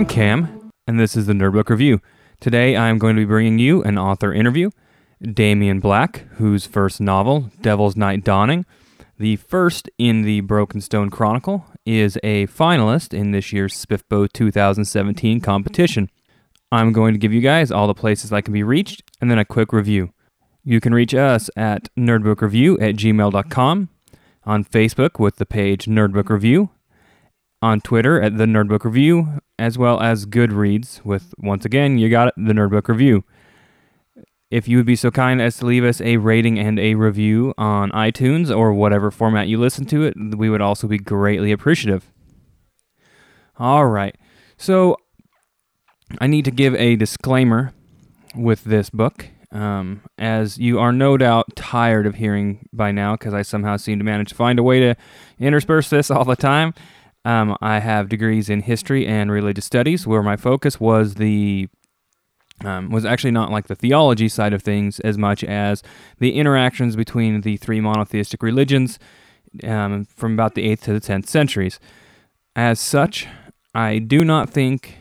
[0.00, 2.00] I'm Cam, and this is the Nerdbook Review.
[2.40, 4.70] Today I am going to be bringing you an author interview.
[5.20, 8.64] Damien Black, whose first novel, Devil's Night Dawning,
[9.18, 15.42] the first in the Broken Stone Chronicle, is a finalist in this year's SPFBO 2017
[15.42, 16.08] competition.
[16.72, 19.38] I'm going to give you guys all the places I can be reached and then
[19.38, 20.14] a quick review.
[20.64, 23.90] You can reach us at nerdbookreview at gmail.com,
[24.44, 26.70] on Facebook with the page Nerdbook Review,
[27.62, 32.28] on Twitter at the Nerdbook Review, as well as Goodreads with, once again, you got
[32.28, 33.24] it, the Nerdbook Review.
[34.50, 37.54] If you would be so kind as to leave us a rating and a review
[37.56, 42.10] on iTunes or whatever format you listen to it, we would also be greatly appreciative.
[43.58, 44.16] All right.
[44.56, 44.96] So,
[46.18, 47.72] I need to give a disclaimer
[48.34, 53.34] with this book, um, as you are no doubt tired of hearing by now, because
[53.34, 54.96] I somehow seem to manage to find a way to
[55.38, 56.74] intersperse this all the time.
[57.24, 61.68] Um, I have degrees in history and religious studies, where my focus was the
[62.64, 65.82] um, was actually not like the theology side of things as much as
[66.18, 68.98] the interactions between the three monotheistic religions
[69.64, 71.80] um, from about the 8th to the 10th centuries.
[72.54, 73.26] As such,
[73.74, 74.98] I do not think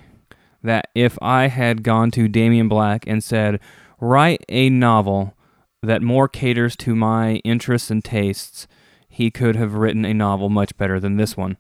[0.64, 3.60] that if I had gone to Damien Black and said,
[4.00, 5.36] write a novel
[5.82, 8.68] that more caters to my interests and tastes,
[9.08, 11.58] he could have written a novel much better than this one.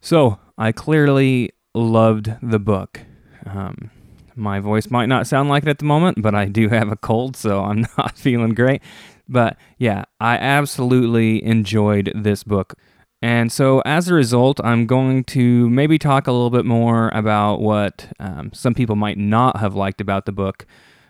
[0.00, 3.00] So, I clearly loved the book.
[3.46, 3.90] Um,
[4.34, 6.96] my voice might not sound like it at the moment, but I do have a
[6.96, 8.82] cold, so I'm not feeling great.
[9.28, 12.74] But yeah, I absolutely enjoyed this book.
[13.22, 17.60] And so, as a result, I'm going to maybe talk a little bit more about
[17.60, 20.66] what um, some people might not have liked about the book.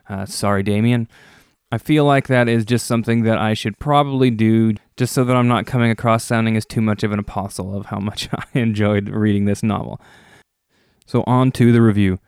[0.09, 1.09] Uh, sorry, Damien.
[1.73, 5.37] I feel like that is just something that I should probably do just so that
[5.37, 8.47] I'm not coming across sounding as too much of an apostle of how much I
[8.59, 10.01] enjoyed reading this novel.
[11.07, 12.19] So, on to the review.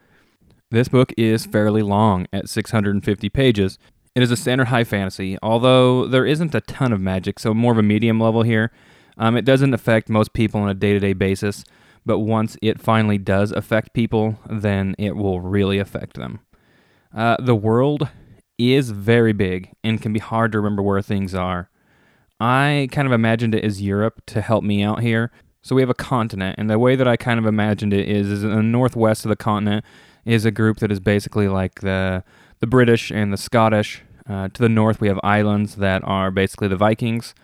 [0.71, 3.78] This book is fairly long at 650 pages.
[4.15, 7.72] It is a standard high fantasy, although there isn't a ton of magic, so more
[7.72, 8.71] of a medium level here.
[9.19, 11.65] Um, it doesn't affect most people on a day to day basis,
[12.06, 16.41] but once it finally does affect people, then it will really affect them.
[17.15, 18.09] Uh, the world
[18.59, 21.71] is very big and can be hard to remember where things are.
[22.41, 25.31] I kind of imagined it as Europe to help me out here.
[25.63, 28.29] So we have a continent, and the way that I kind of imagined it is,
[28.29, 29.85] is in the northwest of the continent,
[30.25, 32.25] is a group that is basically like the
[32.59, 34.03] the British and the Scottish.
[34.29, 37.35] Uh, to the north, we have islands that are basically the Vikings.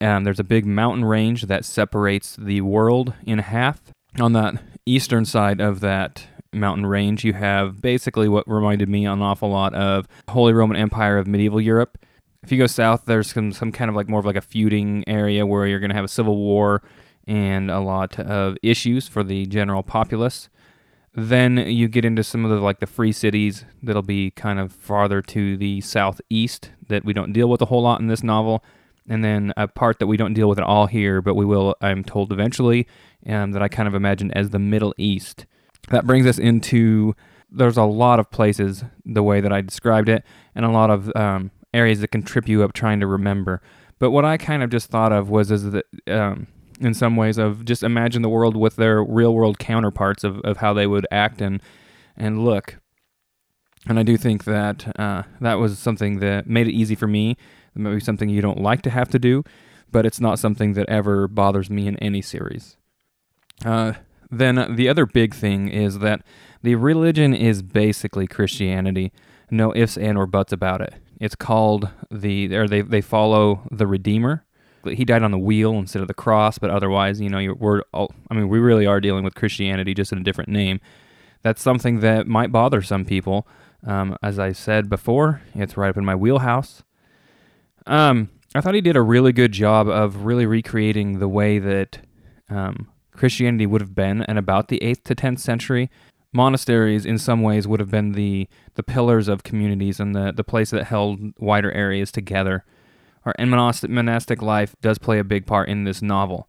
[0.00, 3.80] Um, there's a big mountain range that separates the world in half.
[4.20, 9.22] On that eastern side of that mountain range, you have basically what reminded me an
[9.22, 11.98] awful lot of Holy Roman Empire of medieval Europe.
[12.42, 15.04] If you go south, there's some, some kind of like more of like a feuding
[15.06, 16.82] area where you're going to have a civil war
[17.26, 20.50] and a lot of issues for the general populace.
[21.14, 24.72] Then you get into some of the like the free cities that'll be kind of
[24.72, 28.64] farther to the southeast that we don't deal with a whole lot in this novel.
[29.08, 31.76] And then a part that we don't deal with at all here, but we will,
[31.82, 32.86] I'm told, eventually,
[33.28, 35.46] um, that I kind of imagine as the Middle East.
[35.88, 37.14] That brings us into
[37.50, 40.24] there's a lot of places the way that I described it,
[40.54, 43.62] and a lot of um, areas that can trip you up trying to remember.
[43.98, 46.46] But what I kind of just thought of was is that um,
[46.80, 50.58] in some ways of just imagine the world with their real world counterparts of, of
[50.58, 51.62] how they would act and
[52.16, 52.78] and look.
[53.86, 57.36] And I do think that uh, that was something that made it easy for me.
[57.74, 59.44] Maybe something you don't like to have to do,
[59.90, 62.76] but it's not something that ever bothers me in any series.
[63.64, 63.94] Uh,
[64.38, 66.22] then the other big thing is that
[66.62, 69.12] the religion is basically Christianity.
[69.50, 70.94] No ifs and or buts about it.
[71.20, 74.44] It's called the or they they follow the Redeemer,
[74.92, 78.12] he died on the wheel instead of the cross, but otherwise, you know, we're all,
[78.30, 80.80] I mean, we really are dealing with Christianity just in a different name.
[81.42, 83.46] That's something that might bother some people.
[83.86, 86.82] Um, as I said before, it's right up in my wheelhouse.
[87.86, 91.98] Um, I thought he did a really good job of really recreating the way that
[92.48, 95.90] um, Christianity would have been in about the 8th to 10th century.
[96.32, 100.44] Monasteries, in some ways, would have been the, the pillars of communities and the, the
[100.44, 102.64] place that held wider areas together
[103.36, 106.48] and monastic, monastic life does play a big part in this novel.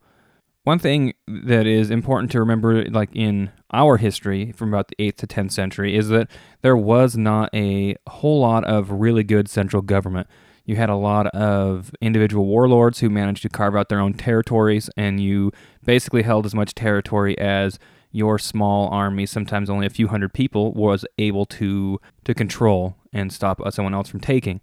[0.63, 5.17] One thing that is important to remember, like in our history from about the 8th
[5.17, 6.27] to 10th century, is that
[6.63, 10.27] there was not a whole lot of really good central government.
[10.65, 14.89] You had a lot of individual warlords who managed to carve out their own territories,
[14.97, 15.51] and you
[15.83, 17.77] basically held as much territory as
[18.11, 23.31] your small army, sometimes only a few hundred people, was able to to control and
[23.31, 24.61] stop uh, someone else from taking.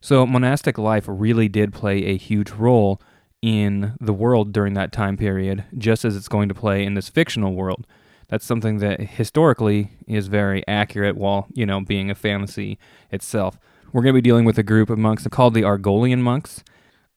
[0.00, 3.00] So monastic life really did play a huge role
[3.40, 7.08] in the world during that time period, just as it's going to play in this
[7.08, 7.86] fictional world.
[8.28, 12.78] that's something that historically is very accurate while, you know, being a fantasy
[13.10, 13.58] itself.
[13.94, 16.64] We're going to be dealing with a group of monks called the Argolian monks.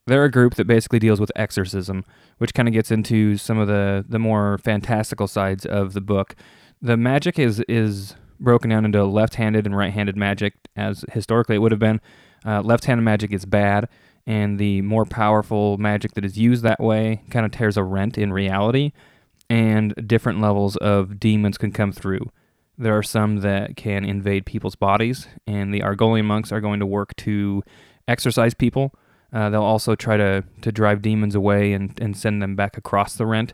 [0.06, 2.04] They're a group that basically deals with exorcism,
[2.38, 6.36] which kind of gets into some of the, the more fantastical sides of the book.
[6.80, 11.72] The magic is is broken down into left-handed and right-handed magic, as historically it would
[11.72, 12.00] have been.
[12.46, 13.88] Uh, left-handed magic is bad,
[14.24, 18.16] and the more powerful magic that is used that way kind of tears a rent
[18.16, 18.92] in reality,
[19.50, 22.30] and different levels of demons can come through.
[22.80, 26.86] There are some that can invade people's bodies, and the Argolian monks are going to
[26.86, 27.64] work to
[28.06, 28.94] exorcise people.
[29.32, 33.14] Uh, they'll also try to, to drive demons away and, and send them back across
[33.14, 33.52] the rent.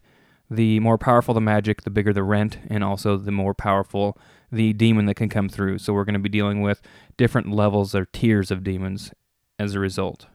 [0.51, 4.19] The more powerful the magic, the bigger the rent, and also the more powerful
[4.53, 5.79] the demon that can come through.
[5.79, 6.83] So we're going to be dealing with
[7.17, 9.11] different levels or tiers of demons
[9.59, 10.27] as a result.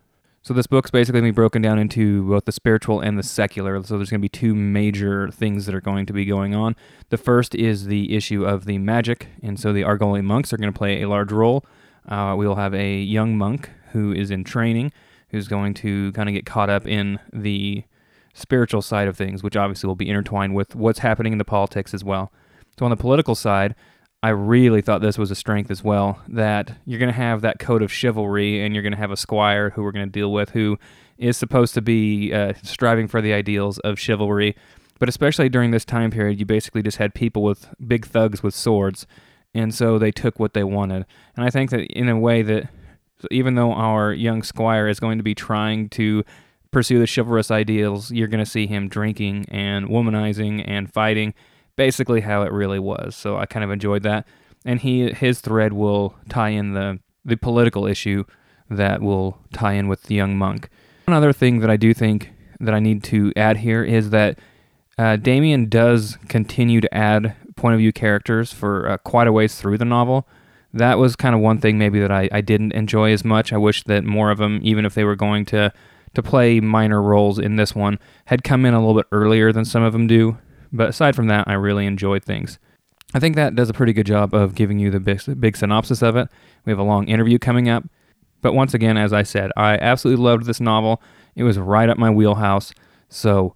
[0.41, 3.23] So this book's basically going to be broken down into both the spiritual and the
[3.23, 3.81] secular.
[3.83, 6.75] So there's going to be two major things that are going to be going on.
[7.09, 10.71] The first is the issue of the magic, and so the Argolian monks are going
[10.71, 11.65] to play a large role.
[12.07, 14.93] Uh, we will have a young monk who is in training,
[15.29, 17.83] who's going to kind of get caught up in the
[18.33, 21.93] spiritual side of things, which obviously will be intertwined with what's happening in the politics
[21.93, 22.31] as well.
[22.77, 23.75] So on the political side,
[24.21, 27.59] I really thought this was a strength as well that you're going to have that
[27.59, 30.33] code of chivalry and you're going to have a squire who we're going to deal
[30.33, 30.77] with who
[31.17, 34.55] is supposed to be uh, striving for the ideals of chivalry.
[34.99, 38.53] But especially during this time period, you basically just had people with big thugs with
[38.53, 39.07] swords.
[39.53, 41.05] And so they took what they wanted.
[41.37, 42.69] And I think that in a way that
[43.31, 46.25] even though our young squire is going to be trying to
[46.71, 51.33] pursue the chivalrous ideals, you're going to see him drinking and womanizing and fighting
[51.79, 53.15] basically how it really was.
[53.15, 54.27] So I kind of enjoyed that.
[54.65, 58.25] And he his thread will tie in the the political issue
[58.69, 60.69] that will tie in with the young monk.
[61.05, 64.37] One other thing that I do think that I need to add here is that
[64.97, 69.55] uh, Damien does continue to add point of view characters for uh, quite a ways
[69.55, 70.27] through the novel.
[70.73, 73.53] That was kind of one thing maybe that I, I didn't enjoy as much.
[73.53, 75.71] I wish that more of them, even if they were going to
[76.15, 79.63] to play minor roles in this one, had come in a little bit earlier than
[79.63, 80.37] some of them do.
[80.71, 82.59] But aside from that, I really enjoyed things.
[83.13, 86.01] I think that does a pretty good job of giving you the big, big synopsis
[86.01, 86.27] of it.
[86.65, 87.83] We have a long interview coming up.
[88.41, 91.01] But once again, as I said, I absolutely loved this novel.
[91.35, 92.71] It was right up my wheelhouse.
[93.09, 93.55] So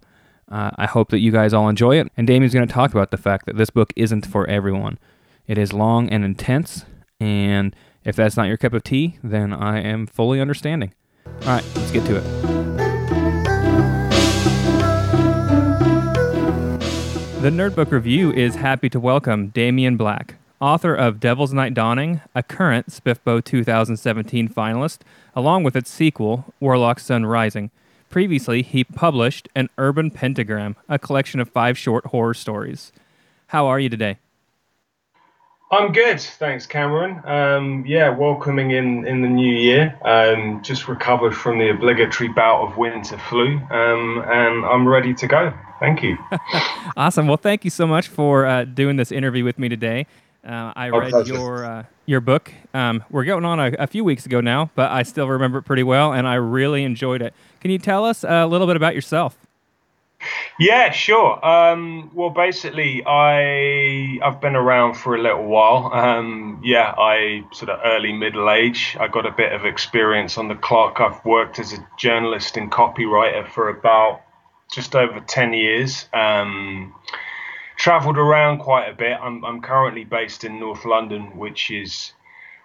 [0.50, 2.10] uh, I hope that you guys all enjoy it.
[2.16, 4.98] And Damien's going to talk about the fact that this book isn't for everyone.
[5.46, 6.84] It is long and intense.
[7.20, 7.74] And
[8.04, 10.92] if that's not your cup of tea, then I am fully understanding.
[11.26, 12.53] All right, let's get to it.
[17.44, 22.42] The Nerdbook Review is happy to welcome Damien Black, author of Devil's Night Dawning, a
[22.42, 25.00] current SPFBO 2017 finalist,
[25.36, 27.70] along with its sequel, Warlock's Sun Rising.
[28.08, 32.92] Previously, he published An Urban Pentagram, a collection of five short horror stories.
[33.48, 34.16] How are you today?
[35.70, 37.20] I'm good, thanks, Cameron.
[37.24, 39.98] Um, yeah, welcoming in in the new year.
[40.04, 45.26] Um, just recovered from the obligatory bout of winter flu, um, and I'm ready to
[45.26, 45.52] go.
[45.80, 46.16] Thank you.
[46.96, 47.26] awesome.
[47.26, 50.06] Well, thank you so much for uh, doing this interview with me today.
[50.46, 52.52] Uh, I read your uh, your book.
[52.74, 55.62] Um, we're going on a, a, few weeks ago now, but I still remember it
[55.62, 57.32] pretty well, and I really enjoyed it.
[57.60, 59.38] Can you tell us a little bit about yourself?
[60.58, 61.44] Yeah, sure.
[61.44, 65.92] Um, well, basically, I I've been around for a little while.
[65.92, 68.96] Um, yeah, I sort of early middle age.
[68.98, 71.00] I got a bit of experience on the clock.
[71.00, 74.22] I've worked as a journalist and copywriter for about
[74.72, 76.08] just over 10 years.
[76.12, 76.94] Um,
[77.76, 79.18] traveled around quite a bit.
[79.20, 82.13] I'm, I'm currently based in North London, which is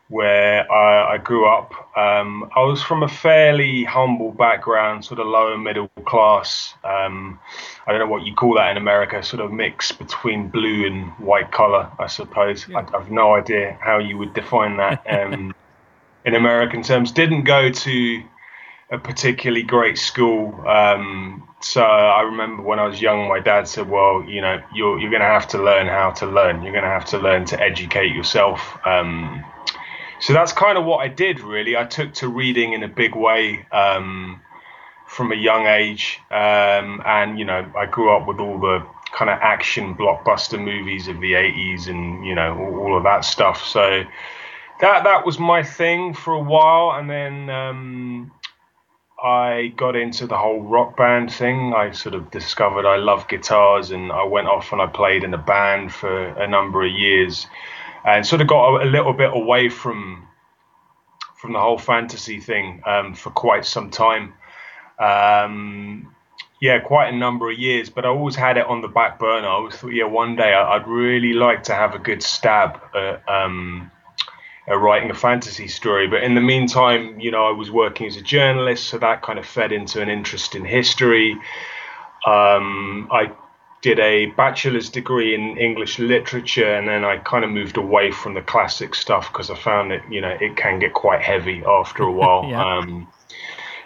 [0.09, 1.71] where I, I grew up.
[1.95, 6.73] Um, I was from a fairly humble background, sort of lower middle class.
[6.83, 7.39] Um,
[7.85, 11.11] I don't know what you call that in America, sort of mix between blue and
[11.19, 12.67] white collar, I suppose.
[12.67, 12.87] Yeah.
[12.91, 15.53] I, have no idea how you would define that um,
[16.25, 17.11] in American terms.
[17.11, 18.23] Didn't go to
[18.91, 20.67] a particularly great school.
[20.67, 24.99] Um, so I remember when I was young, my dad said, "Well, you know, you're
[24.99, 26.63] you're going to have to learn how to learn.
[26.63, 28.79] You're going to have to learn to educate yourself."
[30.19, 31.39] So that's kind of what I did.
[31.39, 34.41] Really, I took to reading in a big way um,
[35.07, 39.29] from a young age, um, and you know, I grew up with all the kind
[39.29, 43.63] of action blockbuster movies of the 80s and you know all, all of that stuff.
[43.65, 44.03] So
[44.81, 48.31] that that was my thing for a while, and then um,
[49.21, 51.73] I got into the whole rock band thing.
[51.73, 55.33] I sort of discovered I love guitars, and I went off and I played in
[55.33, 57.47] a band for a number of years,
[58.05, 60.27] and sort of got a, little bit away from
[61.35, 64.33] from the whole fantasy thing um, for quite some time.
[64.99, 66.13] Um,
[66.61, 69.47] yeah, quite a number of years, but I always had it on the back burner.
[69.47, 73.23] I always thought, yeah, one day I'd really like to have a good stab at,
[73.29, 73.89] um,
[74.67, 76.09] at writing a fantasy story.
[76.09, 79.39] But in the meantime, you know, I was working as a journalist, so that kind
[79.39, 81.31] of fed into an interest in history.
[82.25, 83.31] Um, I
[83.81, 88.33] did a bachelor's degree in English literature, and then I kind of moved away from
[88.33, 92.03] the classic stuff because I found that you know it can get quite heavy after
[92.03, 92.45] a while.
[92.49, 92.77] yeah.
[92.77, 93.07] um,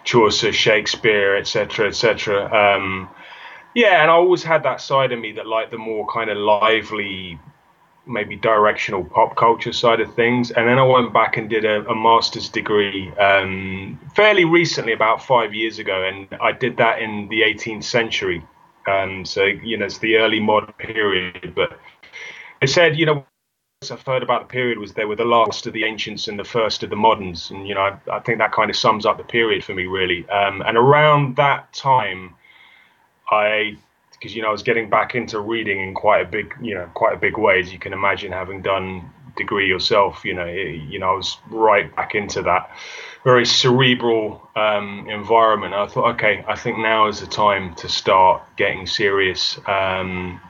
[0.04, 2.44] Chaucer, Shakespeare, etc., etc.
[2.54, 3.10] Um,
[3.74, 6.38] yeah, and I always had that side of me that liked the more kind of
[6.38, 7.40] lively,
[8.06, 10.52] maybe directional pop culture side of things.
[10.52, 15.24] And then I went back and did a, a master's degree um, fairly recently, about
[15.24, 18.44] five years ago, and I did that in the 18th century.
[18.88, 21.80] Um, so you know, it's the early modern period, but
[22.62, 23.26] it said, you know,
[23.92, 26.44] I've heard about the period was they were the last of the ancients and the
[26.44, 29.18] first of the moderns, and you know I, I think that kind of sums up
[29.18, 30.28] the period for me really.
[30.30, 32.36] Um, and around that time,
[33.30, 33.78] I
[34.12, 36.90] because you know I was getting back into reading in quite a big you know
[36.94, 40.24] quite a big way as you can imagine having done degree yourself.
[40.26, 42.70] You know it, you know I was right back into that
[43.24, 45.74] very cerebral um, environment.
[45.74, 49.60] I thought okay I think now is the time to start getting serious.
[49.68, 50.42] Um,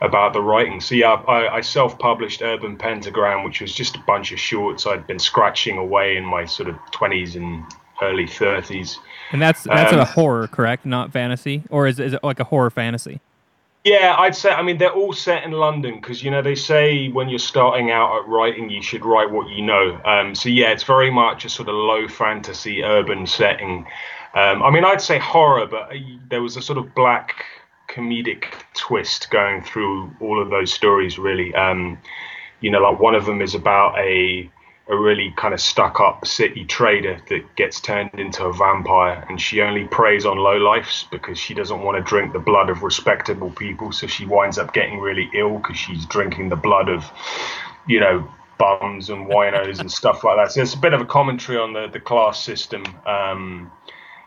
[0.00, 0.80] about the writing.
[0.80, 5.06] So yeah, I, I, self-published Urban Pentagram, which was just a bunch of shorts I'd
[5.06, 7.64] been scratching away in my sort of twenties and
[8.00, 8.98] early thirties.
[9.32, 10.86] And that's that's um, a horror, correct?
[10.86, 13.20] Not fantasy, or is is it like a horror fantasy?
[13.84, 14.50] Yeah, I'd say.
[14.50, 17.90] I mean, they're all set in London because you know they say when you're starting
[17.90, 20.00] out at writing, you should write what you know.
[20.04, 23.86] Um, so yeah, it's very much a sort of low fantasy urban setting.
[24.34, 27.44] Um, I mean, I'd say horror, but uh, there was a sort of black
[27.88, 28.44] comedic
[28.74, 31.18] twist going through all of those stories.
[31.18, 31.98] Really, um,
[32.60, 34.50] you know, like one of them is about a
[34.88, 39.40] a really kind of stuck up city trader that gets turned into a vampire and
[39.40, 42.82] she only preys on low lifes because she doesn't want to drink the blood of
[42.82, 47.04] respectable people so she winds up getting really ill because she's drinking the blood of
[47.86, 48.26] you know
[48.56, 50.50] bums and winos and stuff like that.
[50.52, 53.70] So it's a bit of a commentary on the the class system um,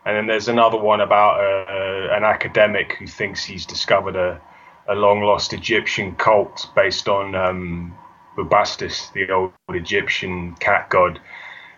[0.06, 4.42] and then there's another one about uh, an academic who thinks he's discovered a,
[4.88, 7.98] a long lost Egyptian cult based on um,
[8.38, 11.20] Bubastis, the old Egyptian cat god.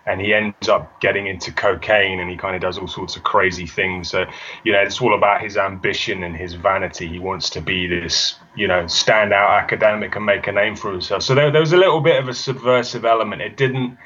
[0.06, 3.22] And he ends up getting into cocaine and he kind of does all sorts of
[3.22, 4.10] crazy things.
[4.10, 4.26] So,
[4.62, 7.08] you know, it's all about his ambition and his vanity.
[7.08, 11.22] He wants to be this, you know, standout academic and make a name for himself.
[11.22, 13.40] So there, there was a little bit of a subversive element.
[13.40, 13.96] It didn't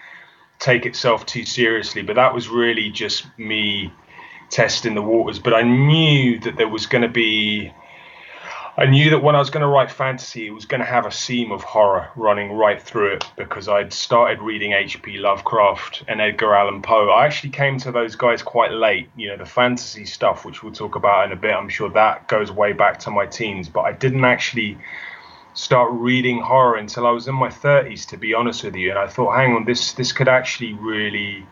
[0.61, 3.93] take itself too seriously, but that was really just me
[4.51, 5.41] testing the waters.
[5.41, 7.73] But I knew that there was going to be.
[8.79, 11.05] I knew that when I was going to write fantasy, it was going to have
[11.05, 15.19] a seam of horror running right through it because I'd started reading H.P.
[15.19, 17.09] Lovecraft and Edgar Allan Poe.
[17.09, 19.11] I actually came to those guys quite late.
[19.17, 22.29] You know, the fantasy stuff, which we'll talk about in a bit, I'm sure that
[22.29, 24.79] goes way back to my teens, but I didn't actually
[25.55, 28.91] start reading horror until I was in my 30s, to be honest with you.
[28.91, 31.45] And I thought, hang on, this this could actually really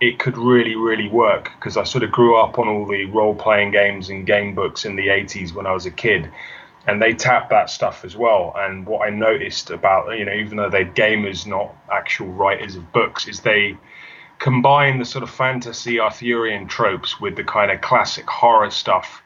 [0.00, 3.34] it could really, really work because I sort of grew up on all the role
[3.34, 6.30] playing games and game books in the 80s when I was a kid.
[6.86, 8.52] And they tapped that stuff as well.
[8.56, 12.92] And what I noticed about, you know, even though they're gamers, not actual writers of
[12.92, 13.76] books, is they
[14.38, 19.22] combine the sort of fantasy Arthurian tropes with the kind of classic horror stuff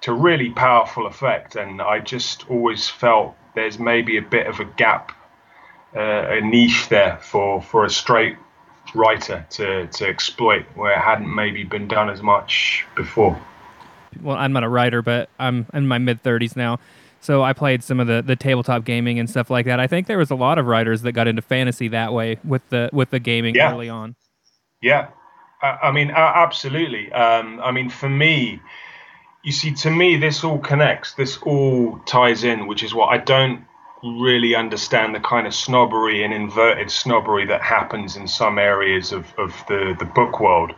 [0.00, 1.54] to really powerful effect.
[1.54, 5.12] And I just always felt there's maybe a bit of a gap,
[5.94, 8.36] uh, a niche there for, for a straight
[8.94, 13.40] writer to, to exploit where it hadn't maybe been done as much before.
[14.22, 16.78] Well, I'm not a writer, but I'm in my mid 30s now.
[17.20, 19.80] So I played some of the, the tabletop gaming and stuff like that.
[19.80, 22.66] I think there was a lot of writers that got into fantasy that way with
[22.68, 23.72] the with the gaming yeah.
[23.72, 24.14] early on.
[24.80, 25.08] Yeah,
[25.60, 27.12] I, I mean, absolutely.
[27.12, 28.60] Um, I mean, for me,
[29.42, 31.14] you see, to me, this all connects.
[31.14, 33.64] This all ties in, which is what I don't
[34.02, 39.32] really understand the kind of snobbery and inverted snobbery that happens in some areas of,
[39.38, 40.72] of the, the book world.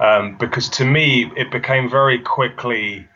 [0.00, 3.08] Um, because to me, it became very quickly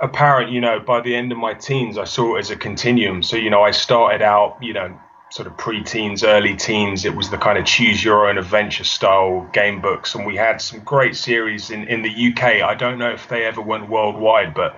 [0.00, 3.22] apparent, you know, by the end of my teens, I saw it as a continuum.
[3.22, 4.98] So, you know, I started out, you know,
[5.30, 7.04] sort of pre-teens, early teens.
[7.04, 10.60] It was the kind of choose your own adventure style game books, and we had
[10.60, 12.62] some great series in in the UK.
[12.62, 14.76] I don't know if they ever went worldwide, but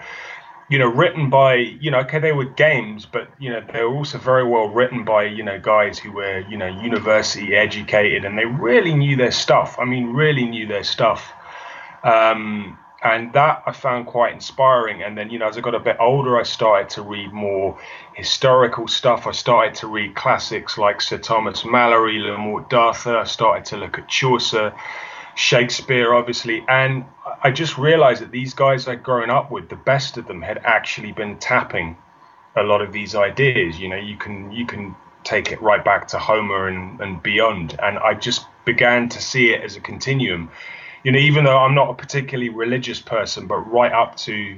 [0.68, 3.94] you know, written by, you know, okay, they were games, but, you know, they were
[3.94, 8.36] also very well written by, you know, guys who were, you know, university educated and
[8.36, 9.76] they really knew their stuff.
[9.78, 11.32] I mean, really knew their stuff.
[12.02, 15.02] Um, and that I found quite inspiring.
[15.02, 17.78] And then, you know, as I got a bit older, I started to read more
[18.14, 19.26] historical stuff.
[19.28, 23.18] I started to read classics like Sir Thomas Malory, Le Morte d'Arthur.
[23.18, 24.74] I started to look at Chaucer,
[25.36, 26.64] Shakespeare, obviously.
[26.66, 27.04] And
[27.42, 30.58] I just realized that these guys I'd grown up with, the best of them had
[30.64, 31.96] actually been tapping
[32.56, 33.78] a lot of these ideas.
[33.78, 37.78] You know, you can you can take it right back to Homer and, and beyond.
[37.82, 40.50] And I just began to see it as a continuum.
[41.04, 44.56] You know, even though I'm not a particularly religious person, but right up to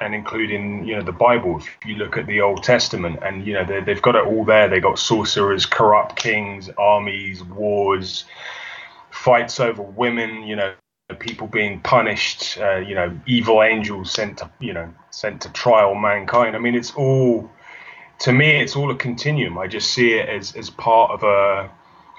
[0.00, 1.58] and including you know the Bible.
[1.58, 4.44] If you look at the Old Testament, and you know they, have got it all
[4.44, 4.68] there.
[4.68, 8.24] They got sorcerers, corrupt kings, armies, wars,
[9.10, 10.42] fights over women.
[10.42, 10.74] You know,
[11.18, 12.58] people being punished.
[12.58, 16.56] Uh, you know, evil angels sent to you know sent to trial mankind.
[16.56, 17.50] I mean, it's all
[18.20, 19.58] to me, it's all a continuum.
[19.58, 21.70] I just see it as as part of a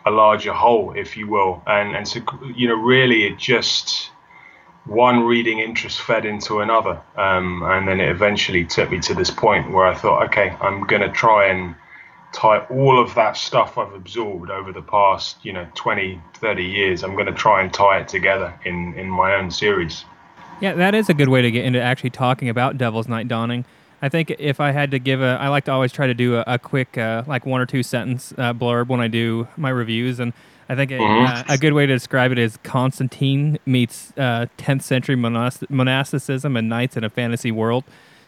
[0.05, 2.21] a larger whole, if you will, and and so
[2.55, 4.11] you know, really, it just
[4.85, 7.01] one reading interest fed into another.
[7.15, 10.81] Um, and then it eventually took me to this point where I thought, okay, I'm
[10.87, 11.75] going to try and
[12.31, 17.03] tie all of that stuff I've absorbed over the past, you know, 20, 30 years.
[17.03, 20.05] I'm going to try and tie it together in, in my own series.
[20.61, 23.65] Yeah, that is a good way to get into actually talking about Devil's Night Dawning.
[24.01, 26.37] I think if I had to give a, I like to always try to do
[26.37, 29.69] a, a quick, uh, like one or two sentence uh, blurb when I do my
[29.69, 30.19] reviews.
[30.19, 30.33] And
[30.69, 31.03] I think mm-hmm.
[31.03, 36.55] a, uh, a, good way to describe it is Constantine meets uh, 10th century monasticism
[36.55, 37.83] and knights in a fantasy world.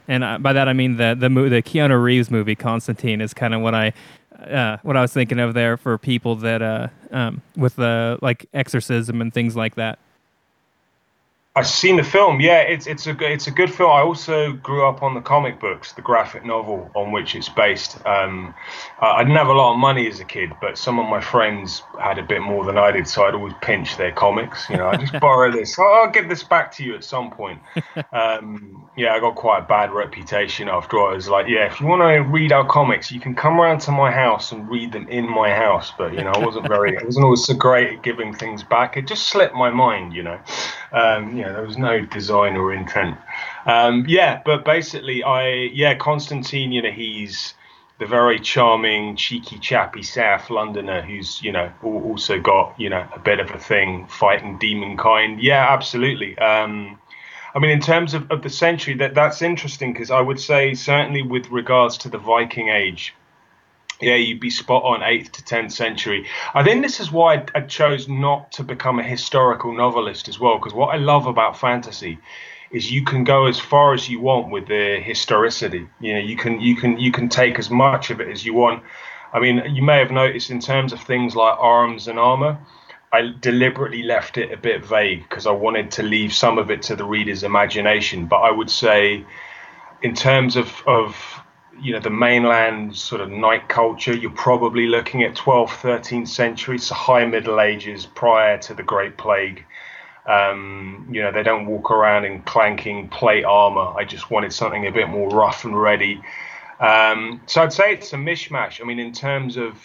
[0.07, 3.61] And by that I mean the the the Keanu Reeves movie Constantine is kind of
[3.61, 3.93] what I
[4.41, 8.47] uh, what I was thinking of there for people that uh, um, with the like
[8.53, 9.99] exorcism and things like that.
[11.53, 12.39] I've seen the film.
[12.39, 13.91] Yeah, it's it's a it's a good film.
[13.91, 17.97] I also grew up on the comic books, the graphic novel on which it's based.
[18.05, 18.55] Um,
[19.01, 21.83] I didn't have a lot of money as a kid, but some of my friends
[21.99, 24.69] had a bit more than I did, so I'd always pinch their comics.
[24.69, 25.77] You know, I just borrow this.
[25.77, 27.59] Oh, I'll give this back to you at some point.
[28.13, 31.11] Um, yeah, I got quite a bad reputation after all.
[31.11, 33.79] I was like, yeah, if you want to read our comics, you can come around
[33.81, 35.91] to my house and read them in my house.
[35.97, 38.97] But you know, I wasn't very, I wasn't always so great at giving things back.
[38.97, 40.13] It just slipped my mind.
[40.13, 40.39] You know.
[40.91, 43.17] Um, you know, there was no design or intent.
[43.65, 46.71] Um, yeah, but basically, I yeah, Constantine.
[46.71, 47.53] You know, he's
[47.99, 53.19] the very charming, cheeky, chappy South Londoner who's you know also got you know a
[53.19, 55.41] bit of a thing fighting demon kind.
[55.41, 56.37] Yeah, absolutely.
[56.39, 56.99] Um,
[57.53, 60.73] I mean, in terms of, of the century, that that's interesting because I would say
[60.73, 63.13] certainly with regards to the Viking Age,
[64.01, 66.27] yeah, you'd be spot on, 8th to 10th century.
[66.53, 70.57] I think this is why I chose not to become a historical novelist as well,
[70.57, 72.19] because what I love about fantasy
[72.71, 75.87] is you can go as far as you want with the historicity.
[75.99, 78.53] You know, you can you can you can take as much of it as you
[78.53, 78.83] want.
[79.33, 82.59] I mean, you may have noticed in terms of things like arms and armor,
[83.13, 86.81] I deliberately left it a bit vague because I wanted to leave some of it
[86.83, 88.25] to the reader's imagination.
[88.25, 89.25] But I would say,
[90.01, 91.40] in terms of of
[91.79, 96.77] you know the mainland sort of knight culture you're probably looking at 12th 13th century
[96.77, 99.65] so high middle ages prior to the great plague.
[100.25, 103.93] Um, you know they don't walk around in clanking plate armor.
[103.97, 106.21] I just wanted something a bit more rough and ready.
[106.79, 108.81] Um, so i'd say it's a mishmash.
[108.81, 109.77] I mean in terms of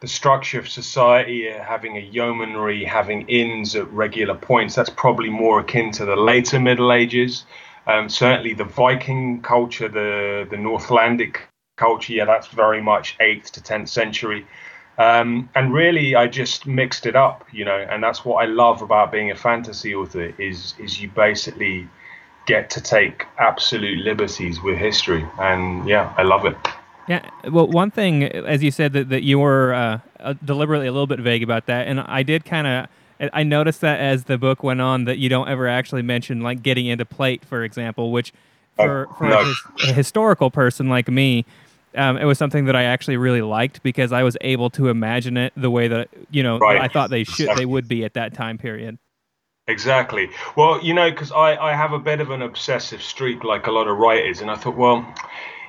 [0.00, 5.28] the structure of society uh, having a yeomanry having inns at regular points that's probably
[5.28, 7.44] more akin to the later middle ages
[7.90, 13.62] um, certainly, the Viking culture, the the Northlandic culture, yeah, that's very much eighth to
[13.62, 14.46] tenth century.
[14.98, 18.82] Um, and really, I just mixed it up, you know, and that's what I love
[18.82, 21.88] about being a fantasy author is is you basically
[22.46, 26.56] get to take absolute liberties with history, and yeah, I love it.
[27.08, 30.92] Yeah, well, one thing, as you said, that, that you were uh, uh deliberately a
[30.92, 32.88] little bit vague about that, and I did kind of
[33.32, 36.62] I noticed that as the book went on that you don't ever actually mention like
[36.62, 38.32] getting into plate, for example, which
[38.76, 39.40] for, for no.
[39.40, 41.44] a, a, historical person like me,
[41.94, 45.36] um, it was something that I actually really liked because I was able to imagine
[45.36, 46.80] it the way that you know right.
[46.80, 48.98] I thought they should they would be at that time period.
[49.66, 50.30] Exactly.
[50.56, 53.70] Well, you know, because I, I have a bit of an obsessive streak like a
[53.70, 55.06] lot of writers, and I thought, well,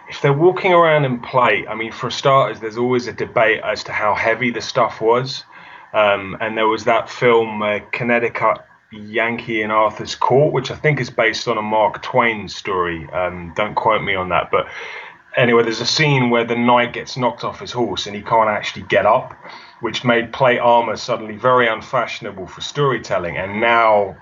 [0.09, 3.83] if they're walking around in plate, I mean, for starters, there's always a debate as
[3.85, 5.43] to how heavy the stuff was.
[5.93, 8.59] Um, and there was that film, uh, Connecticut
[8.91, 13.09] Yankee in Arthur's Court, which I think is based on a Mark Twain story.
[13.11, 14.51] Um, don't quote me on that.
[14.51, 14.67] But
[15.37, 18.49] anyway, there's a scene where the knight gets knocked off his horse and he can't
[18.49, 19.33] actually get up,
[19.79, 23.37] which made plate armor suddenly very unfashionable for storytelling.
[23.37, 24.17] And now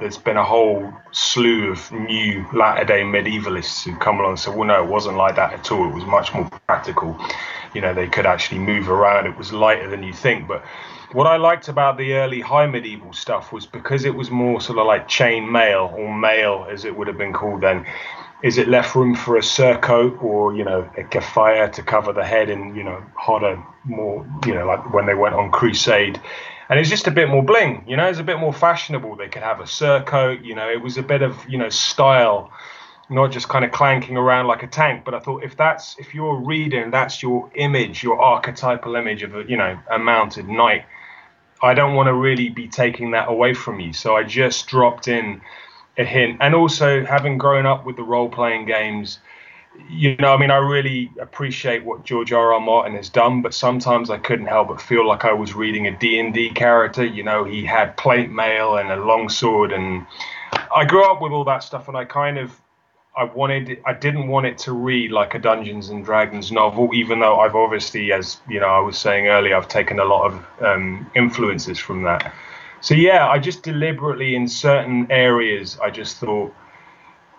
[0.00, 4.50] there's been a whole slew of new latter day medievalists who come along and say,
[4.50, 5.88] well, no, it wasn't like that at all.
[5.88, 7.18] It was much more practical.
[7.74, 9.26] You know, they could actually move around.
[9.26, 10.46] It was lighter than you think.
[10.46, 10.64] But
[11.14, 14.78] what I liked about the early high medieval stuff was because it was more sort
[14.78, 17.86] of like chain mail or mail as it would have been called then.
[18.42, 22.24] Is it left room for a surcoat or you know a keffiyeh to cover the
[22.24, 26.20] head in you know hotter, more you know like when they went on crusade,
[26.68, 27.84] and it's just a bit more bling.
[27.86, 29.14] You know, it's a bit more fashionable.
[29.16, 30.44] They could have a surcoat.
[30.44, 32.50] You know, it was a bit of you know style,
[33.10, 35.04] not just kind of clanking around like a tank.
[35.04, 39.36] But I thought if that's if you're reading, that's your image, your archetypal image of
[39.36, 40.84] a you know a mounted knight.
[41.62, 43.92] I don't want to really be taking that away from you.
[43.92, 45.40] So I just dropped in
[45.96, 49.18] a hint, and also having grown up with the role playing games
[49.88, 52.52] you know, I mean, I really appreciate what George R.
[52.52, 52.60] R.
[52.60, 55.96] Martin has done, but sometimes I couldn't help but feel like I was reading a
[55.96, 57.04] D&D character.
[57.04, 60.06] You know, he had plate mail and a long sword, and
[60.74, 62.60] I grew up with all that stuff, and I kind of,
[63.14, 67.20] I wanted, I didn't want it to read like a Dungeons and Dragons novel, even
[67.20, 70.62] though I've obviously, as you know, I was saying earlier, I've taken a lot of
[70.62, 72.32] um, influences from that.
[72.80, 76.54] So yeah, I just deliberately in certain areas, I just thought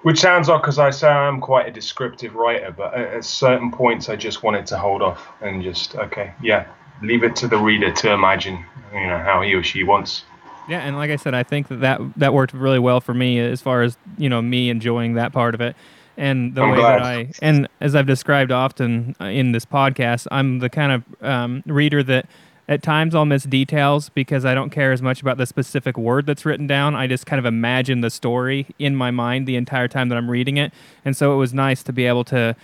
[0.03, 3.71] which sounds odd because I say I'm quite a descriptive writer, but at, at, certain
[3.71, 6.67] points I just wanted to hold off and just okay, yeah,
[7.01, 10.23] leave it to the reader to imagine, you know, how he or she wants.
[10.69, 13.39] Yeah, and like I said, I think that that, that worked really well for me
[13.39, 15.75] as far as you know me enjoying that part of it,
[16.17, 16.99] and the I'm way glad.
[16.99, 21.23] that I and as I've described often uh, in this podcast, I'm the kind of
[21.23, 22.27] um, reader that
[22.69, 26.25] at times I'll miss details because I don't care as much about the specific word
[26.25, 26.95] that's written down.
[26.95, 30.29] I just kind of imagine the story in my mind the entire time that I'm
[30.29, 30.73] reading it.
[31.03, 32.55] And so it was nice to be able to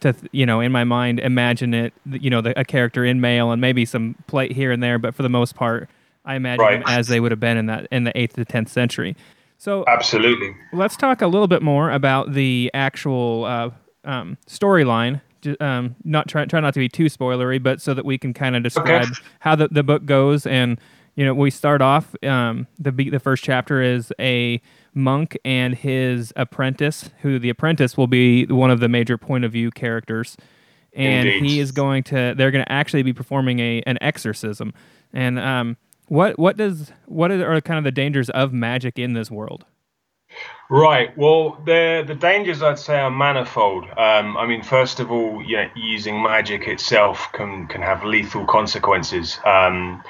[0.00, 3.50] to you know in my mind imagine it you know the, a character in mail
[3.50, 5.88] and maybe some plate here and there but for the most part
[6.26, 6.82] I imagine Right.
[6.86, 9.16] as they would have been in that in the 8th to 10th century.
[9.58, 10.54] So Absolutely.
[10.72, 13.70] let's talk a little bit more about the actual uh,
[14.04, 15.22] um, storyline.
[15.60, 18.56] Um, not try, try not to be too spoilery, but so that we can kind
[18.56, 19.06] of describe
[19.40, 20.44] how the, the book goes.
[20.46, 20.78] And
[21.14, 22.14] you know, we start off.
[22.24, 24.60] Um, the be- the first chapter is a
[24.92, 29.52] monk and his apprentice, who the apprentice will be one of the major point of
[29.52, 30.36] view characters,
[30.92, 31.48] and Indeed.
[31.50, 32.34] he is going to.
[32.36, 34.74] They're going to actually be performing a an exorcism.
[35.14, 39.30] And um, what what does what are kind of the dangers of magic in this
[39.30, 39.64] world?
[40.68, 41.16] Right.
[41.16, 43.84] Well, the the dangers I'd say are manifold.
[43.96, 48.44] Um, I mean, first of all, you know, using magic itself can can have lethal
[48.46, 49.38] consequences.
[49.44, 50.02] Um,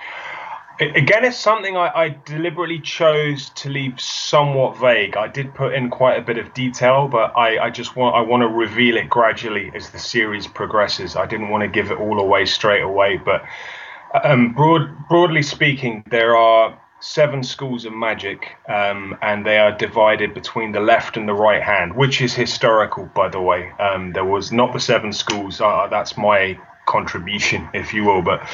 [0.80, 5.16] again, it's something I, I deliberately chose to leave somewhat vague.
[5.16, 8.20] I did put in quite a bit of detail, but I, I just want I
[8.22, 11.16] want to reveal it gradually as the series progresses.
[11.16, 13.42] I didn't want to give it all away straight away, but
[14.24, 20.34] um, broad, broadly speaking, there are seven schools of magic, um, and they are divided
[20.34, 23.70] between the left and the right hand, which is historical, by the way.
[23.78, 25.60] Um, there was not the seven schools.
[25.60, 28.22] Uh, that's my contribution, if you will.
[28.22, 28.48] But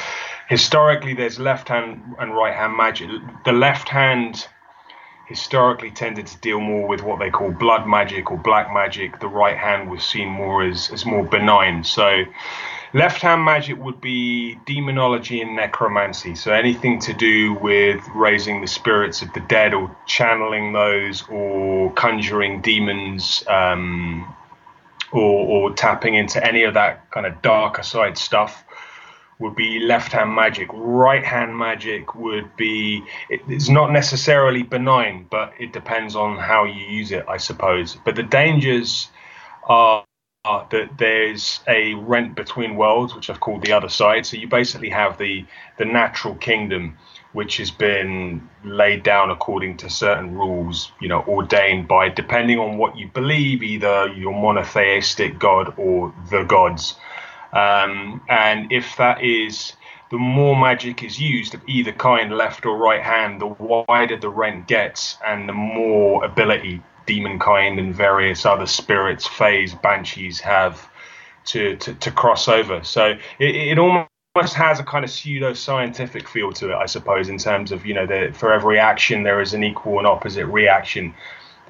[0.49, 3.09] historically, there's left hand and right hand magic.
[3.45, 4.47] The left hand
[5.27, 9.19] historically tended to deal more with what they call blood magic or black magic.
[9.19, 11.83] The right hand was seen more as, as more benign.
[11.83, 12.23] So,
[12.93, 16.35] left hand magic would be demonology and necromancy.
[16.35, 21.91] So, anything to do with raising the spirits of the dead or channeling those or
[21.93, 23.43] conjuring demons.
[23.47, 24.35] Um,
[25.13, 28.65] or, or tapping into any of that kind of darker side stuff
[29.39, 30.69] would be left hand magic.
[30.73, 36.65] Right hand magic would be, it, it's not necessarily benign, but it depends on how
[36.65, 37.97] you use it, I suppose.
[38.05, 39.09] But the dangers
[39.67, 40.05] are, are
[40.43, 44.25] that there's a rent between worlds, which I've called the other side.
[44.25, 45.45] So you basically have the,
[45.77, 46.97] the natural kingdom,
[47.31, 52.77] which has been laid down according to certain rules, you know, ordained by, depending on
[52.77, 56.95] what you believe, either your monotheistic god or the gods.
[57.53, 59.71] Um, and if that is
[60.11, 63.47] the more magic is used of either kind, left or right hand, the
[63.87, 69.73] wider the rent gets, and the more ability demon kind and various other spirits, fays,
[69.73, 70.89] banshees have
[71.45, 72.83] to, to, to cross over.
[72.83, 77.29] So it, it almost has a kind of pseudo scientific feel to it, I suppose,
[77.29, 80.47] in terms of, you know, that for every action there is an equal and opposite
[80.47, 81.13] reaction.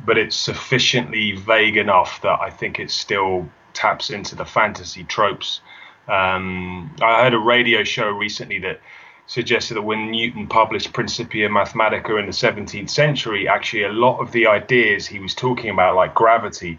[0.05, 5.61] But it's sufficiently vague enough that I think it still taps into the fantasy tropes.
[6.07, 8.81] Um, I heard a radio show recently that
[9.27, 14.31] suggested that when Newton published Principia Mathematica in the 17th century, actually a lot of
[14.31, 16.77] the ideas he was talking about, like gravity,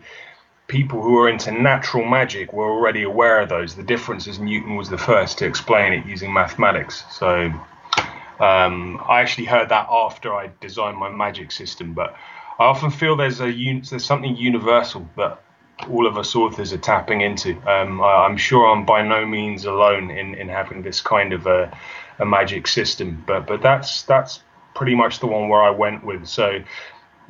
[0.67, 3.75] people who were into natural magic were already aware of those.
[3.75, 7.05] The difference is Newton was the first to explain it using mathematics.
[7.11, 7.53] So
[8.41, 12.15] um, I actually heard that after I designed my magic system, but
[12.59, 15.41] I often feel there's a there's something universal that
[15.91, 17.51] all of us authors are tapping into.
[17.69, 21.47] Um, I, I'm sure I'm by no means alone in, in having this kind of
[21.47, 21.77] a,
[22.19, 24.41] a magic system, but but that's that's
[24.75, 26.27] pretty much the one where I went with.
[26.27, 26.61] So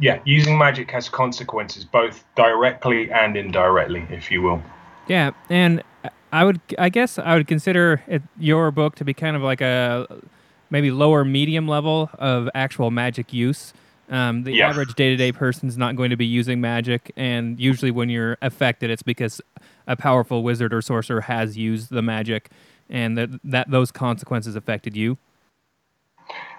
[0.01, 4.63] yeah, using magic has consequences both directly and indirectly, if you will.
[5.07, 5.83] Yeah, and
[6.33, 9.61] I would, I guess, I would consider it, your book to be kind of like
[9.61, 10.07] a
[10.71, 13.73] maybe lower medium level of actual magic use.
[14.09, 14.69] Um, the Yeah.
[14.69, 18.37] average day to day person's not going to be using magic, and usually when you're
[18.43, 19.41] affected, it's because
[19.87, 22.51] a powerful wizard or sorcerer has used the magic,
[22.89, 25.19] and that, that those consequences affected you.